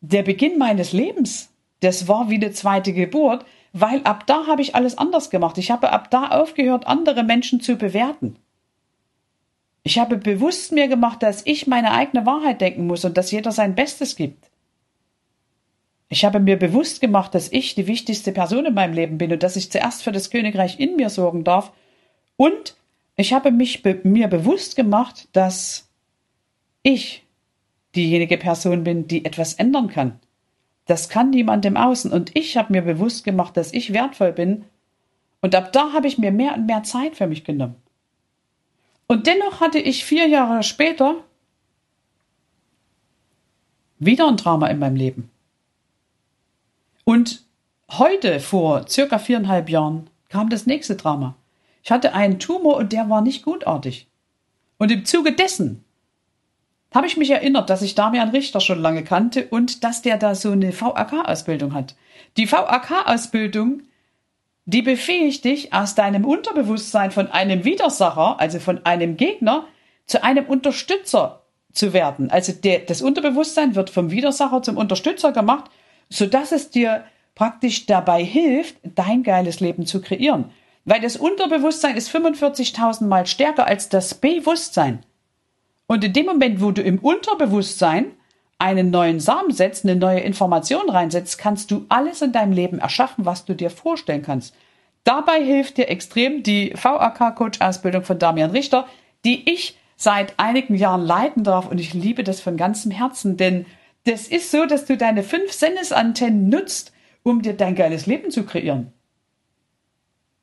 der 0.00 0.22
Beginn 0.22 0.58
meines 0.58 0.92
Lebens. 0.92 1.51
Das 1.82 2.06
war 2.06 2.30
wie 2.30 2.36
eine 2.36 2.52
zweite 2.52 2.92
Geburt, 2.92 3.44
weil 3.72 4.02
ab 4.04 4.26
da 4.26 4.46
habe 4.46 4.62
ich 4.62 4.76
alles 4.76 4.96
anders 4.96 5.30
gemacht. 5.30 5.58
Ich 5.58 5.70
habe 5.70 5.90
ab 5.90 6.10
da 6.10 6.28
aufgehört, 6.28 6.86
andere 6.86 7.24
Menschen 7.24 7.60
zu 7.60 7.76
bewerten. 7.76 8.36
Ich 9.82 9.98
habe 9.98 10.16
bewusst 10.16 10.70
mir 10.70 10.86
gemacht, 10.86 11.24
dass 11.24 11.44
ich 11.44 11.66
meine 11.66 11.90
eigene 11.90 12.24
Wahrheit 12.24 12.60
denken 12.60 12.86
muss 12.86 13.04
und 13.04 13.16
dass 13.16 13.32
jeder 13.32 13.50
sein 13.50 13.74
Bestes 13.74 14.14
gibt. 14.14 14.48
Ich 16.08 16.24
habe 16.24 16.38
mir 16.38 16.56
bewusst 16.56 17.00
gemacht, 17.00 17.34
dass 17.34 17.50
ich 17.50 17.74
die 17.74 17.88
wichtigste 17.88 18.30
Person 18.30 18.66
in 18.66 18.74
meinem 18.74 18.92
Leben 18.94 19.18
bin 19.18 19.32
und 19.32 19.42
dass 19.42 19.56
ich 19.56 19.72
zuerst 19.72 20.04
für 20.04 20.12
das 20.12 20.30
Königreich 20.30 20.78
in 20.78 20.94
mir 20.94 21.10
sorgen 21.10 21.42
darf. 21.42 21.72
Und 22.36 22.76
ich 23.16 23.32
habe 23.32 23.50
mich 23.50 23.82
be 23.82 23.98
mir 24.04 24.28
bewusst 24.28 24.76
gemacht, 24.76 25.28
dass 25.32 25.88
ich 26.84 27.24
diejenige 27.96 28.38
Person 28.38 28.84
bin, 28.84 29.08
die 29.08 29.24
etwas 29.24 29.54
ändern 29.54 29.88
kann. 29.88 30.20
Das 30.86 31.08
kann 31.08 31.30
niemand 31.30 31.64
im 31.64 31.76
Außen. 31.76 32.12
Und 32.12 32.36
ich 32.36 32.56
habe 32.56 32.72
mir 32.72 32.82
bewusst 32.82 33.24
gemacht, 33.24 33.56
dass 33.56 33.72
ich 33.72 33.92
wertvoll 33.92 34.32
bin. 34.32 34.64
Und 35.40 35.54
ab 35.54 35.72
da 35.72 35.92
habe 35.92 36.06
ich 36.06 36.18
mir 36.18 36.32
mehr 36.32 36.54
und 36.54 36.66
mehr 36.66 36.82
Zeit 36.82 37.16
für 37.16 37.26
mich 37.26 37.44
genommen. 37.44 37.76
Und 39.06 39.26
dennoch 39.26 39.60
hatte 39.60 39.78
ich 39.78 40.04
vier 40.04 40.26
Jahre 40.26 40.62
später 40.62 41.16
wieder 43.98 44.26
ein 44.26 44.36
Drama 44.36 44.68
in 44.68 44.78
meinem 44.78 44.96
Leben. 44.96 45.30
Und 47.04 47.44
heute, 47.90 48.40
vor 48.40 48.88
circa 48.88 49.18
viereinhalb 49.18 49.68
Jahren, 49.68 50.08
kam 50.28 50.48
das 50.48 50.66
nächste 50.66 50.96
Drama. 50.96 51.36
Ich 51.84 51.90
hatte 51.90 52.14
einen 52.14 52.38
Tumor 52.38 52.76
und 52.76 52.92
der 52.92 53.10
war 53.10 53.20
nicht 53.20 53.44
gutartig. 53.44 54.06
Und 54.78 54.90
im 54.90 55.04
Zuge 55.04 55.32
dessen 55.32 55.84
habe 56.94 57.06
ich 57.06 57.16
mich 57.16 57.30
erinnert, 57.30 57.70
dass 57.70 57.82
ich 57.82 57.94
Damian 57.94 58.30
Richter 58.30 58.60
schon 58.60 58.80
lange 58.80 59.04
kannte 59.04 59.46
und 59.48 59.84
dass 59.84 60.02
der 60.02 60.18
da 60.18 60.34
so 60.34 60.50
eine 60.50 60.78
VAK-Ausbildung 60.78 61.74
hat. 61.74 61.94
Die 62.36 62.50
VAK-Ausbildung, 62.50 63.82
die 64.64 64.82
befähigt 64.82 65.44
dich, 65.44 65.72
aus 65.72 65.94
deinem 65.94 66.24
Unterbewusstsein 66.24 67.10
von 67.10 67.30
einem 67.30 67.64
Widersacher, 67.64 68.38
also 68.40 68.58
von 68.58 68.84
einem 68.84 69.16
Gegner, 69.16 69.66
zu 70.06 70.22
einem 70.22 70.46
Unterstützer 70.46 71.42
zu 71.72 71.92
werden. 71.92 72.30
Also 72.30 72.52
der, 72.52 72.80
das 72.80 73.02
Unterbewusstsein 73.02 73.74
wird 73.74 73.90
vom 73.90 74.10
Widersacher 74.10 74.62
zum 74.62 74.76
Unterstützer 74.76 75.32
gemacht 75.32 75.70
sodass 76.12 76.52
es 76.52 76.70
dir 76.70 77.04
praktisch 77.34 77.86
dabei 77.86 78.22
hilft, 78.22 78.76
dein 78.82 79.22
geiles 79.22 79.60
Leben 79.60 79.86
zu 79.86 80.00
kreieren. 80.00 80.50
Weil 80.84 81.00
das 81.00 81.16
Unterbewusstsein 81.16 81.96
ist 81.96 82.14
45.000 82.14 83.04
Mal 83.04 83.26
stärker 83.26 83.66
als 83.66 83.88
das 83.88 84.14
Bewusstsein. 84.14 85.04
Und 85.92 86.02
in 86.04 86.14
dem 86.14 86.24
Moment, 86.24 86.62
wo 86.62 86.70
du 86.70 86.80
im 86.80 87.00
Unterbewusstsein 87.00 88.12
einen 88.58 88.88
neuen 88.88 89.20
Samen 89.20 89.50
setzt, 89.50 89.84
eine 89.84 89.94
neue 89.94 90.20
Information 90.20 90.88
reinsetzt, 90.88 91.36
kannst 91.36 91.70
du 91.70 91.84
alles 91.90 92.22
in 92.22 92.32
deinem 92.32 92.52
Leben 92.52 92.78
erschaffen, 92.78 93.26
was 93.26 93.44
du 93.44 93.52
dir 93.52 93.68
vorstellen 93.68 94.22
kannst. 94.22 94.54
Dabei 95.04 95.44
hilft 95.44 95.76
dir 95.76 95.90
extrem 95.90 96.42
die 96.42 96.72
VAK-Coach-Ausbildung 96.82 98.04
von 98.04 98.18
Damian 98.18 98.52
Richter, 98.52 98.86
die 99.26 99.52
ich 99.52 99.76
seit 99.98 100.38
einigen 100.38 100.76
Jahren 100.76 101.02
leiten 101.02 101.44
darf 101.44 101.70
und 101.70 101.78
ich 101.78 101.92
liebe 101.92 102.24
das 102.24 102.40
von 102.40 102.56
ganzem 102.56 102.90
Herzen, 102.90 103.36
denn 103.36 103.66
das 104.04 104.28
ist 104.28 104.50
so, 104.50 104.64
dass 104.64 104.86
du 104.86 104.96
deine 104.96 105.22
fünf 105.22 105.52
Sinnesantennen 105.52 106.48
nutzt, 106.48 106.94
um 107.22 107.42
dir 107.42 107.52
dein 107.52 107.74
geiles 107.74 108.06
Leben 108.06 108.30
zu 108.30 108.44
kreieren. 108.44 108.94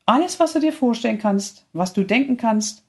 Alles, 0.06 0.39
was 0.39 0.54
du 0.54 0.60
dir 0.60 0.73
vorstellen 0.73 1.17
kannst, 1.17 1.65
was 1.73 1.93
du 1.93 2.04
denken 2.04 2.38
kannst, 2.38 2.84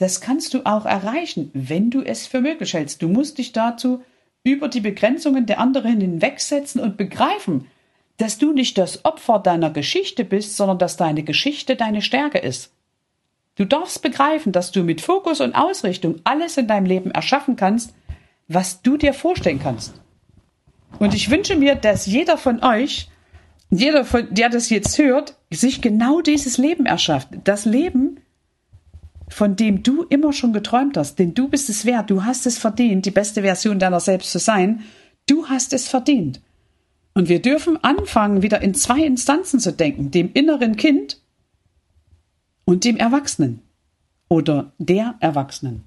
das 0.00 0.22
kannst 0.22 0.54
du 0.54 0.64
auch 0.64 0.86
erreichen, 0.86 1.50
wenn 1.52 1.90
du 1.90 2.00
es 2.00 2.26
für 2.26 2.40
möglich 2.40 2.72
hältst. 2.72 3.02
Du 3.02 3.08
musst 3.08 3.36
dich 3.36 3.52
dazu 3.52 4.02
über 4.42 4.68
die 4.68 4.80
Begrenzungen 4.80 5.44
der 5.44 5.60
anderen 5.60 6.00
hinwegsetzen 6.00 6.80
und 6.80 6.96
begreifen, 6.96 7.66
dass 8.16 8.38
du 8.38 8.54
nicht 8.54 8.78
das 8.78 9.04
Opfer 9.04 9.38
deiner 9.38 9.68
Geschichte 9.68 10.24
bist, 10.24 10.56
sondern 10.56 10.78
dass 10.78 10.96
deine 10.96 11.22
Geschichte 11.22 11.76
deine 11.76 12.00
Stärke 12.00 12.38
ist. 12.38 12.72
Du 13.56 13.66
darfst 13.66 14.00
begreifen, 14.00 14.52
dass 14.52 14.72
du 14.72 14.84
mit 14.84 15.02
Fokus 15.02 15.42
und 15.42 15.54
Ausrichtung 15.54 16.20
alles 16.24 16.56
in 16.56 16.66
deinem 16.66 16.86
Leben 16.86 17.10
erschaffen 17.10 17.56
kannst, 17.56 17.92
was 18.48 18.80
du 18.80 18.96
dir 18.96 19.12
vorstellen 19.12 19.60
kannst. 19.62 20.00
Und 20.98 21.12
ich 21.12 21.30
wünsche 21.30 21.56
mir, 21.56 21.74
dass 21.74 22.06
jeder 22.06 22.38
von 22.38 22.64
euch, 22.64 23.10
jeder, 23.68 24.06
von, 24.06 24.28
der 24.30 24.48
das 24.48 24.70
jetzt 24.70 24.96
hört, 24.96 25.36
sich 25.50 25.82
genau 25.82 26.22
dieses 26.22 26.56
Leben 26.56 26.86
erschafft. 26.86 27.28
Das 27.44 27.66
Leben, 27.66 28.19
von 29.30 29.56
dem 29.56 29.82
du 29.82 30.02
immer 30.04 30.32
schon 30.32 30.52
geträumt 30.52 30.96
hast. 30.96 31.18
Denn 31.18 31.34
du 31.34 31.48
bist 31.48 31.70
es 31.70 31.86
wert. 31.86 32.10
Du 32.10 32.24
hast 32.24 32.46
es 32.46 32.58
verdient, 32.58 33.06
die 33.06 33.10
beste 33.10 33.42
Version 33.42 33.78
deiner 33.78 34.00
selbst 34.00 34.32
zu 34.32 34.38
sein. 34.38 34.82
Du 35.26 35.48
hast 35.48 35.72
es 35.72 35.88
verdient. 35.88 36.40
Und 37.14 37.28
wir 37.28 37.40
dürfen 37.40 37.82
anfangen, 37.82 38.42
wieder 38.42 38.60
in 38.60 38.74
zwei 38.74 39.00
Instanzen 39.00 39.60
zu 39.60 39.72
denken. 39.72 40.10
Dem 40.10 40.30
inneren 40.34 40.76
Kind 40.76 41.20
und 42.64 42.84
dem 42.84 42.96
Erwachsenen. 42.96 43.62
Oder 44.28 44.72
der 44.78 45.16
Erwachsenen. 45.20 45.84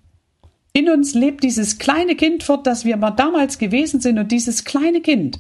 In 0.74 0.90
uns 0.90 1.14
lebt 1.14 1.44
dieses 1.44 1.78
kleine 1.78 2.16
Kind 2.16 2.44
fort, 2.44 2.66
das 2.66 2.84
wir 2.84 2.98
mal 2.98 3.12
damals 3.12 3.60
gewesen 3.60 4.02
sind, 4.02 4.18
und 4.18 4.32
dieses 4.32 4.66
kleine 4.66 5.02
Kind, 5.02 5.40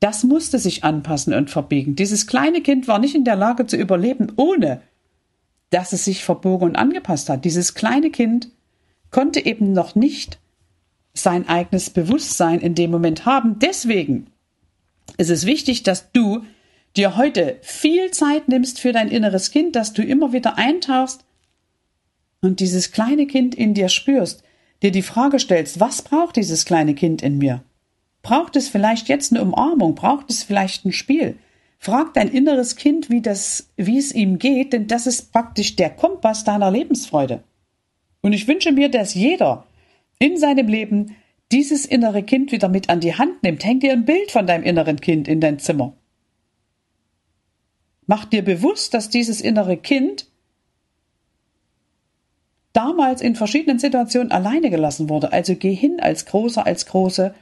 das 0.00 0.24
musste 0.24 0.58
sich 0.58 0.84
anpassen 0.84 1.32
und 1.32 1.50
verbiegen. 1.50 1.96
Dieses 1.96 2.26
kleine 2.26 2.60
Kind 2.60 2.88
war 2.88 2.98
nicht 2.98 3.14
in 3.14 3.24
der 3.24 3.36
Lage 3.36 3.66
zu 3.66 3.76
überleben, 3.76 4.32
ohne 4.36 4.80
dass 5.70 5.92
es 5.92 6.04
sich 6.04 6.24
verbogen 6.24 6.70
und 6.70 6.76
angepasst 6.76 7.28
hat. 7.28 7.44
Dieses 7.44 7.74
kleine 7.74 8.10
Kind 8.10 8.50
konnte 9.10 9.44
eben 9.44 9.72
noch 9.72 9.94
nicht 9.94 10.38
sein 11.14 11.48
eigenes 11.48 11.90
Bewusstsein 11.90 12.60
in 12.60 12.74
dem 12.74 12.90
Moment 12.90 13.26
haben. 13.26 13.58
Deswegen 13.58 14.28
ist 15.16 15.30
es 15.30 15.46
wichtig, 15.46 15.82
dass 15.82 16.12
du 16.12 16.44
dir 16.96 17.16
heute 17.16 17.58
viel 17.62 18.10
Zeit 18.10 18.48
nimmst 18.48 18.80
für 18.80 18.92
dein 18.92 19.08
inneres 19.08 19.50
Kind, 19.50 19.76
dass 19.76 19.92
du 19.92 20.02
immer 20.02 20.32
wieder 20.32 20.56
eintauchst 20.58 21.24
und 22.40 22.60
dieses 22.60 22.92
kleine 22.92 23.26
Kind 23.26 23.54
in 23.54 23.74
dir 23.74 23.88
spürst, 23.88 24.42
dir 24.82 24.90
die 24.90 25.02
Frage 25.02 25.38
stellst, 25.38 25.80
was 25.80 26.02
braucht 26.02 26.36
dieses 26.36 26.64
kleine 26.64 26.94
Kind 26.94 27.22
in 27.22 27.38
mir? 27.38 27.62
Braucht 28.22 28.56
es 28.56 28.68
vielleicht 28.68 29.08
jetzt 29.08 29.32
eine 29.32 29.42
Umarmung? 29.42 29.94
Braucht 29.94 30.30
es 30.30 30.42
vielleicht 30.42 30.84
ein 30.84 30.92
Spiel? 30.92 31.36
Frag 31.78 32.14
dein 32.14 32.28
inneres 32.28 32.76
Kind, 32.76 33.08
wie 33.08 33.22
das, 33.22 33.70
wie 33.76 33.98
es 33.98 34.12
ihm 34.12 34.38
geht, 34.38 34.72
denn 34.72 34.88
das 34.88 35.06
ist 35.06 35.32
praktisch 35.32 35.76
der 35.76 35.90
Kompass 35.90 36.44
deiner 36.44 36.70
Lebensfreude. 36.70 37.44
Und 38.20 38.32
ich 38.32 38.48
wünsche 38.48 38.72
mir, 38.72 38.90
dass 38.90 39.14
jeder 39.14 39.64
in 40.18 40.36
seinem 40.36 40.66
Leben 40.66 41.16
dieses 41.52 41.86
innere 41.86 42.22
Kind 42.22 42.52
wieder 42.52 42.68
mit 42.68 42.90
an 42.90 43.00
die 43.00 43.14
Hand 43.14 43.42
nimmt. 43.42 43.64
Häng 43.64 43.80
dir 43.80 43.92
ein 43.92 44.04
Bild 44.04 44.32
von 44.32 44.46
deinem 44.46 44.64
inneren 44.64 45.00
Kind 45.00 45.28
in 45.28 45.40
dein 45.40 45.58
Zimmer. 45.58 45.94
Mach 48.06 48.24
dir 48.24 48.42
bewusst, 48.42 48.94
dass 48.94 49.08
dieses 49.08 49.40
innere 49.40 49.76
Kind 49.76 50.26
damals 52.72 53.20
in 53.20 53.36
verschiedenen 53.36 53.78
Situationen 53.78 54.32
alleine 54.32 54.70
gelassen 54.70 55.08
wurde. 55.08 55.32
Also 55.32 55.54
geh 55.54 55.74
hin 55.74 56.00
als 56.00 56.26
Großer, 56.26 56.66
als 56.66 56.86
Große, 56.86 57.34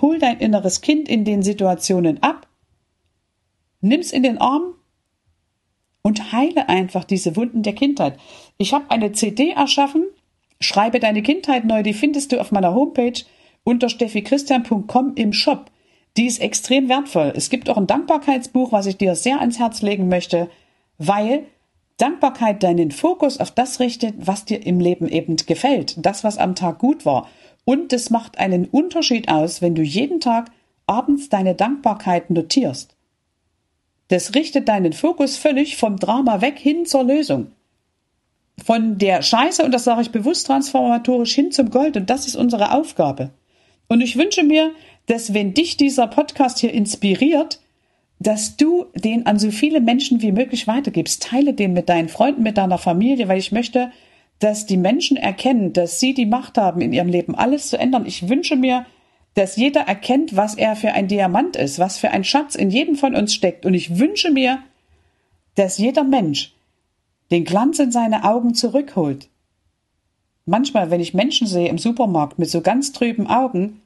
hol 0.00 0.18
dein 0.18 0.40
inneres 0.40 0.80
Kind 0.80 1.08
in 1.08 1.24
den 1.24 1.42
Situationen 1.42 2.22
ab, 2.22 2.47
nimm's 3.80 4.12
in 4.12 4.22
den 4.22 4.38
Arm 4.38 4.74
und 6.02 6.32
heile 6.32 6.68
einfach 6.68 7.04
diese 7.04 7.36
Wunden 7.36 7.62
der 7.62 7.74
Kindheit. 7.74 8.18
Ich 8.56 8.72
habe 8.72 8.90
eine 8.90 9.12
CD 9.12 9.50
erschaffen, 9.50 10.04
schreibe 10.60 11.00
deine 11.00 11.22
Kindheit 11.22 11.64
neu, 11.64 11.82
die 11.82 11.92
findest 11.92 12.32
du 12.32 12.40
auf 12.40 12.50
meiner 12.50 12.74
Homepage 12.74 13.20
unter 13.64 13.88
steffichristian.com 13.88 15.12
im 15.14 15.32
Shop. 15.32 15.70
Die 16.16 16.26
ist 16.26 16.40
extrem 16.40 16.88
wertvoll. 16.88 17.32
Es 17.36 17.50
gibt 17.50 17.68
auch 17.68 17.76
ein 17.76 17.86
Dankbarkeitsbuch, 17.86 18.72
was 18.72 18.86
ich 18.86 18.96
dir 18.96 19.14
sehr 19.14 19.40
ans 19.40 19.58
Herz 19.58 19.82
legen 19.82 20.08
möchte, 20.08 20.48
weil 20.96 21.44
Dankbarkeit 21.98 22.62
deinen 22.62 22.90
Fokus 22.90 23.38
auf 23.38 23.50
das 23.50 23.80
richtet, 23.80 24.14
was 24.18 24.44
dir 24.44 24.64
im 24.64 24.80
Leben 24.80 25.08
eben 25.08 25.36
gefällt, 25.36 25.94
das, 25.98 26.24
was 26.24 26.38
am 26.38 26.54
Tag 26.54 26.78
gut 26.78 27.04
war. 27.04 27.28
Und 27.64 27.92
es 27.92 28.10
macht 28.10 28.38
einen 28.38 28.64
Unterschied 28.66 29.28
aus, 29.28 29.60
wenn 29.60 29.74
du 29.74 29.82
jeden 29.82 30.20
Tag 30.20 30.50
abends 30.86 31.28
deine 31.28 31.54
Dankbarkeit 31.54 32.30
notierst. 32.30 32.96
Das 34.08 34.34
richtet 34.34 34.68
deinen 34.68 34.92
Fokus 34.92 35.36
völlig 35.36 35.76
vom 35.76 35.96
Drama 35.96 36.40
weg 36.40 36.58
hin 36.58 36.86
zur 36.86 37.04
Lösung. 37.04 37.52
Von 38.64 38.98
der 38.98 39.22
Scheiße, 39.22 39.64
und 39.64 39.72
das 39.72 39.84
sage 39.84 40.02
ich 40.02 40.10
bewusst 40.10 40.46
transformatorisch, 40.46 41.34
hin 41.34 41.52
zum 41.52 41.70
Gold. 41.70 41.96
Und 41.96 42.10
das 42.10 42.26
ist 42.26 42.36
unsere 42.36 42.72
Aufgabe. 42.72 43.30
Und 43.88 44.00
ich 44.00 44.16
wünsche 44.16 44.42
mir, 44.42 44.72
dass 45.06 45.34
wenn 45.34 45.54
dich 45.54 45.76
dieser 45.76 46.06
Podcast 46.06 46.58
hier 46.58 46.72
inspiriert, 46.72 47.60
dass 48.20 48.56
du 48.56 48.86
den 48.94 49.26
an 49.26 49.38
so 49.38 49.50
viele 49.50 49.80
Menschen 49.80 50.22
wie 50.22 50.32
möglich 50.32 50.66
weitergibst. 50.66 51.22
Teile 51.22 51.54
den 51.54 51.72
mit 51.72 51.88
deinen 51.88 52.08
Freunden, 52.08 52.42
mit 52.42 52.58
deiner 52.58 52.78
Familie, 52.78 53.28
weil 53.28 53.38
ich 53.38 53.52
möchte, 53.52 53.92
dass 54.38 54.66
die 54.66 54.76
Menschen 54.76 55.16
erkennen, 55.16 55.72
dass 55.72 56.00
sie 56.00 56.14
die 56.14 56.26
Macht 56.26 56.58
haben, 56.58 56.80
in 56.80 56.92
ihrem 56.92 57.08
Leben 57.08 57.34
alles 57.34 57.68
zu 57.68 57.78
ändern. 57.78 58.06
Ich 58.06 58.28
wünsche 58.28 58.56
mir, 58.56 58.86
dass 59.34 59.56
jeder 59.56 59.82
erkennt, 59.82 60.36
was 60.36 60.54
er 60.54 60.74
für 60.76 60.92
ein 60.92 61.08
Diamant 61.08 61.56
ist, 61.56 61.78
was 61.78 61.98
für 61.98 62.10
ein 62.10 62.24
Schatz 62.24 62.54
in 62.54 62.70
jedem 62.70 62.96
von 62.96 63.14
uns 63.14 63.34
steckt. 63.34 63.64
Und 63.64 63.74
ich 63.74 63.98
wünsche 63.98 64.30
mir, 64.30 64.58
dass 65.54 65.78
jeder 65.78 66.04
Mensch 66.04 66.54
den 67.30 67.44
Glanz 67.44 67.78
in 67.78 67.92
seine 67.92 68.24
Augen 68.24 68.54
zurückholt. 68.54 69.28
Manchmal, 70.46 70.90
wenn 70.90 71.00
ich 71.00 71.14
Menschen 71.14 71.46
sehe 71.46 71.68
im 71.68 71.78
Supermarkt 71.78 72.38
mit 72.38 72.50
so 72.50 72.62
ganz 72.62 72.92
trüben 72.92 73.26
Augen, 73.26 73.82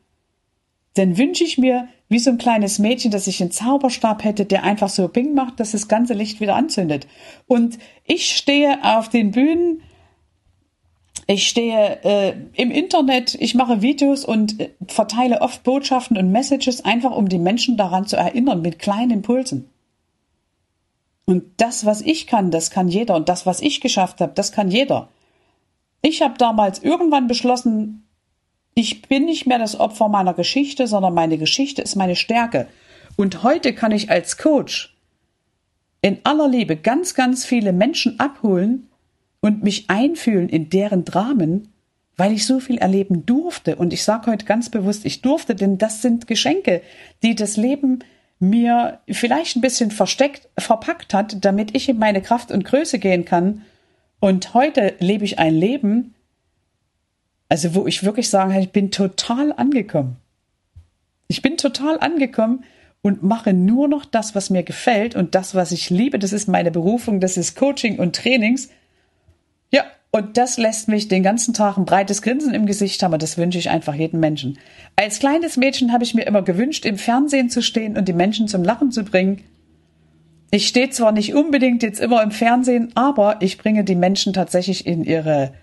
dann 0.94 1.16
wünsche 1.18 1.44
ich 1.44 1.58
mir, 1.58 1.88
wie 2.08 2.18
so 2.18 2.30
ein 2.30 2.38
kleines 2.38 2.78
Mädchen, 2.78 3.10
dass 3.10 3.26
ich 3.26 3.40
einen 3.40 3.50
Zauberstab 3.50 4.22
hätte, 4.22 4.44
der 4.44 4.62
einfach 4.62 4.90
so 4.90 5.08
Bing 5.08 5.34
macht, 5.34 5.58
dass 5.58 5.72
das 5.72 5.88
ganze 5.88 6.12
Licht 6.14 6.40
wieder 6.40 6.54
anzündet. 6.54 7.06
Und 7.46 7.78
ich 8.04 8.36
stehe 8.36 8.78
auf 8.84 9.08
den 9.08 9.30
Bühnen, 9.30 9.82
ich 11.26 11.48
stehe 11.48 12.00
äh, 12.04 12.34
im 12.54 12.70
Internet, 12.70 13.34
ich 13.34 13.54
mache 13.54 13.82
Videos 13.82 14.24
und 14.24 14.60
äh, 14.60 14.70
verteile 14.88 15.40
oft 15.40 15.62
Botschaften 15.62 16.16
und 16.16 16.32
Messages, 16.32 16.84
einfach 16.84 17.12
um 17.12 17.28
die 17.28 17.38
Menschen 17.38 17.76
daran 17.76 18.06
zu 18.06 18.16
erinnern, 18.16 18.62
mit 18.62 18.78
kleinen 18.78 19.10
Impulsen. 19.10 19.68
Und 21.24 21.44
das, 21.58 21.86
was 21.86 22.00
ich 22.00 22.26
kann, 22.26 22.50
das 22.50 22.70
kann 22.70 22.88
jeder. 22.88 23.14
Und 23.14 23.28
das, 23.28 23.46
was 23.46 23.60
ich 23.60 23.80
geschafft 23.80 24.20
habe, 24.20 24.32
das 24.34 24.52
kann 24.52 24.70
jeder. 24.70 25.08
Ich 26.02 26.20
habe 26.20 26.34
damals 26.36 26.82
irgendwann 26.82 27.28
beschlossen, 27.28 28.04
ich 28.74 29.02
bin 29.02 29.26
nicht 29.26 29.46
mehr 29.46 29.58
das 29.58 29.78
Opfer 29.78 30.08
meiner 30.08 30.34
Geschichte, 30.34 30.86
sondern 30.86 31.14
meine 31.14 31.38
Geschichte 31.38 31.82
ist 31.82 31.94
meine 31.94 32.16
Stärke. 32.16 32.66
Und 33.16 33.42
heute 33.42 33.74
kann 33.74 33.92
ich 33.92 34.10
als 34.10 34.38
Coach 34.38 34.96
in 36.00 36.18
aller 36.24 36.48
Liebe 36.48 36.76
ganz, 36.76 37.14
ganz 37.14 37.44
viele 37.44 37.72
Menschen 37.72 38.18
abholen 38.18 38.88
und 39.42 39.62
mich 39.62 39.90
einfühlen 39.90 40.48
in 40.48 40.70
deren 40.70 41.04
Dramen, 41.04 41.68
weil 42.16 42.32
ich 42.32 42.46
so 42.46 42.60
viel 42.60 42.78
erleben 42.78 43.26
durfte. 43.26 43.76
Und 43.76 43.92
ich 43.92 44.04
sage 44.04 44.30
heute 44.30 44.46
ganz 44.46 44.70
bewusst, 44.70 45.04
ich 45.04 45.20
durfte, 45.20 45.54
denn 45.54 45.76
das 45.76 46.00
sind 46.00 46.26
Geschenke, 46.26 46.80
die 47.22 47.34
das 47.34 47.58
Leben 47.58 47.98
mir 48.38 49.00
vielleicht 49.08 49.56
ein 49.56 49.60
bisschen 49.60 49.90
versteckt, 49.90 50.48
verpackt 50.58 51.12
hat, 51.12 51.44
damit 51.44 51.74
ich 51.76 51.88
in 51.88 51.98
meine 51.98 52.22
Kraft 52.22 52.50
und 52.50 52.64
Größe 52.64 52.98
gehen 52.98 53.24
kann. 53.24 53.62
Und 54.20 54.54
heute 54.54 54.94
lebe 55.00 55.24
ich 55.24 55.38
ein 55.38 55.54
Leben, 55.54 56.14
also 57.48 57.74
wo 57.74 57.86
ich 57.86 58.04
wirklich 58.04 58.30
sagen 58.30 58.52
kann, 58.52 58.62
ich 58.62 58.70
bin 58.70 58.90
total 58.90 59.52
angekommen. 59.52 60.16
Ich 61.26 61.42
bin 61.42 61.56
total 61.56 61.98
angekommen 61.98 62.64
und 63.00 63.22
mache 63.24 63.52
nur 63.52 63.88
noch 63.88 64.04
das, 64.04 64.34
was 64.34 64.50
mir 64.50 64.62
gefällt 64.62 65.16
und 65.16 65.34
das, 65.34 65.54
was 65.56 65.72
ich 65.72 65.90
liebe. 65.90 66.20
Das 66.20 66.32
ist 66.32 66.46
meine 66.46 66.70
Berufung, 66.70 67.18
das 67.18 67.36
ist 67.36 67.56
Coaching 67.56 67.98
und 67.98 68.14
Trainings. 68.14 68.70
Ja, 69.72 69.84
und 70.10 70.36
das 70.36 70.58
lässt 70.58 70.88
mich 70.88 71.08
den 71.08 71.22
ganzen 71.22 71.54
Tag 71.54 71.76
ein 71.76 71.84
breites 71.84 72.22
Grinsen 72.22 72.54
im 72.54 72.66
Gesicht 72.66 73.02
haben 73.02 73.12
und 73.14 73.22
das 73.22 73.38
wünsche 73.38 73.58
ich 73.58 73.70
einfach 73.70 73.94
jedem 73.94 74.20
Menschen. 74.20 74.58
Als 74.96 75.18
kleines 75.18 75.56
Mädchen 75.56 75.92
habe 75.92 76.04
ich 76.04 76.14
mir 76.14 76.26
immer 76.26 76.42
gewünscht, 76.42 76.84
im 76.84 76.98
Fernsehen 76.98 77.50
zu 77.50 77.62
stehen 77.62 77.96
und 77.96 78.08
die 78.08 78.12
Menschen 78.12 78.48
zum 78.48 78.62
Lachen 78.62 78.92
zu 78.92 79.04
bringen. 79.04 79.42
Ich 80.50 80.68
stehe 80.68 80.90
zwar 80.90 81.12
nicht 81.12 81.34
unbedingt 81.34 81.82
jetzt 81.82 82.00
immer 82.00 82.22
im 82.22 82.30
Fernsehen, 82.30 82.92
aber 82.94 83.36
ich 83.40 83.56
bringe 83.56 83.84
die 83.84 83.94
Menschen 83.94 84.34
tatsächlich 84.34 84.86
in 84.86 85.02
ihre 85.02 85.54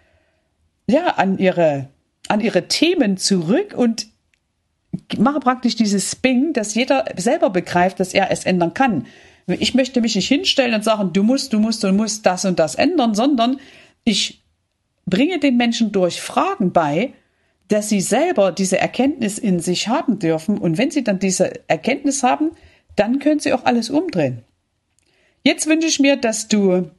ja, 0.89 1.13
an 1.17 1.37
ihre, 1.37 1.87
an 2.27 2.41
ihre 2.41 2.67
Themen 2.67 3.17
zurück 3.17 3.75
und 3.77 4.07
mache 5.17 5.39
praktisch 5.39 5.75
dieses 5.75 6.11
Sping, 6.11 6.53
dass 6.53 6.73
jeder 6.73 7.05
selber 7.15 7.51
begreift, 7.51 7.99
dass 7.99 8.13
er 8.13 8.31
es 8.31 8.43
ändern 8.43 8.73
kann. 8.73 9.05
Ich 9.45 9.73
möchte 9.75 10.01
mich 10.01 10.15
nicht 10.15 10.27
hinstellen 10.27 10.73
und 10.73 10.83
sagen, 10.83 11.13
du 11.13 11.23
musst, 11.23 11.53
du 11.53 11.59
musst, 11.59 11.83
du 11.83 11.91
musst 11.91 12.25
das 12.25 12.45
und 12.45 12.59
das 12.59 12.75
ändern, 12.75 13.13
sondern 13.13 13.59
ich 14.09 14.43
bringe 15.05 15.39
den 15.39 15.57
Menschen 15.57 15.91
durch 15.91 16.19
Fragen 16.21 16.71
bei, 16.71 17.13
dass 17.67 17.89
sie 17.89 18.01
selber 18.01 18.51
diese 18.51 18.79
Erkenntnis 18.79 19.37
in 19.37 19.59
sich 19.59 19.87
haben 19.87 20.19
dürfen. 20.19 20.57
Und 20.57 20.77
wenn 20.77 20.91
sie 20.91 21.03
dann 21.03 21.19
diese 21.19 21.69
Erkenntnis 21.69 22.23
haben, 22.23 22.51
dann 22.95 23.19
können 23.19 23.39
sie 23.39 23.53
auch 23.53 23.65
alles 23.65 23.89
umdrehen. 23.89 24.43
Jetzt 25.43 25.67
wünsche 25.67 25.87
ich 25.87 25.99
mir, 25.99 26.17
dass 26.17 26.47
du 26.47 26.89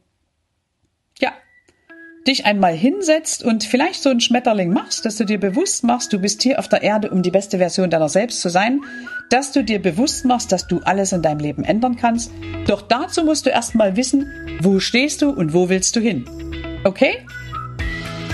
dich 2.27 2.45
einmal 2.45 2.75
hinsetzt 2.75 3.43
und 3.43 3.65
vielleicht 3.65 4.03
so 4.03 4.11
ein 4.11 4.21
Schmetterling 4.21 4.73
machst, 4.73 5.05
dass 5.05 5.17
du 5.17 5.25
dir 5.25 5.41
bewusst 5.41 5.85
machst, 5.85 6.13
du 6.13 6.19
bist 6.19 6.43
hier 6.43 6.59
auf 6.59 6.69
der 6.69 6.83
Erde, 6.83 7.11
um 7.11 7.23
die 7.23 7.31
beste 7.31 7.59
Version 7.59 7.91
deiner 7.91 8.09
selbst 8.09 8.41
zu 8.41 8.49
sein, 8.51 8.83
dass 9.31 9.53
du 9.53 9.65
dir 9.65 9.81
bewusst 9.81 10.25
machst, 10.25 10.53
dass 10.53 10.67
du 10.67 10.81
alles 10.81 11.13
in 11.13 11.23
deinem 11.23 11.41
Leben 11.41 11.65
ändern 11.65 11.97
kannst. 11.97 12.31
Doch 12.67 12.83
dazu 12.83 13.25
musst 13.25 13.47
du 13.47 13.51
erstmal 13.51 13.97
wissen, 13.97 14.31
wo 14.61 14.81
stehst 14.81 15.23
du 15.23 15.31
und 15.31 15.55
wo 15.55 15.69
willst 15.69 15.97
du 15.97 16.01
hin. 16.01 16.60
Okay? 16.85 17.27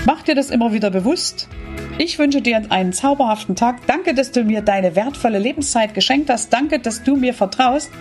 Mach 0.05 0.21
dir 0.21 0.35
das 0.35 0.49
immer 0.49 0.71
wieder 0.71 0.89
bewusst. 0.89 1.49
Ich 1.97 2.19
wünsche 2.19 2.41
dir 2.41 2.61
einen 2.69 2.93
zauberhaften 2.93 3.55
Tag. 3.55 3.85
Danke, 3.87 4.13
dass 4.13 4.31
du 4.31 4.43
mir 4.43 4.61
deine 4.61 4.95
wertvolle 4.95 5.39
Lebenszeit 5.39 5.93
geschenkt 5.93 6.29
hast. 6.29 6.53
Danke, 6.53 6.79
dass 6.79 7.03
du 7.03 7.15
mir 7.15 7.33
vertraust. 7.33 7.91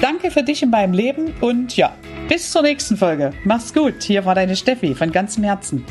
Danke 0.00 0.30
für 0.30 0.42
dich 0.42 0.62
in 0.62 0.70
meinem 0.70 0.94
Leben 0.94 1.34
und 1.40 1.76
ja, 1.76 1.94
bis 2.28 2.50
zur 2.50 2.62
nächsten 2.62 2.96
Folge. 2.96 3.32
Mach's 3.44 3.74
gut. 3.74 4.02
Hier 4.02 4.24
war 4.24 4.34
deine 4.34 4.56
Steffi 4.56 4.94
von 4.94 5.12
ganzem 5.12 5.44
Herzen. 5.44 5.84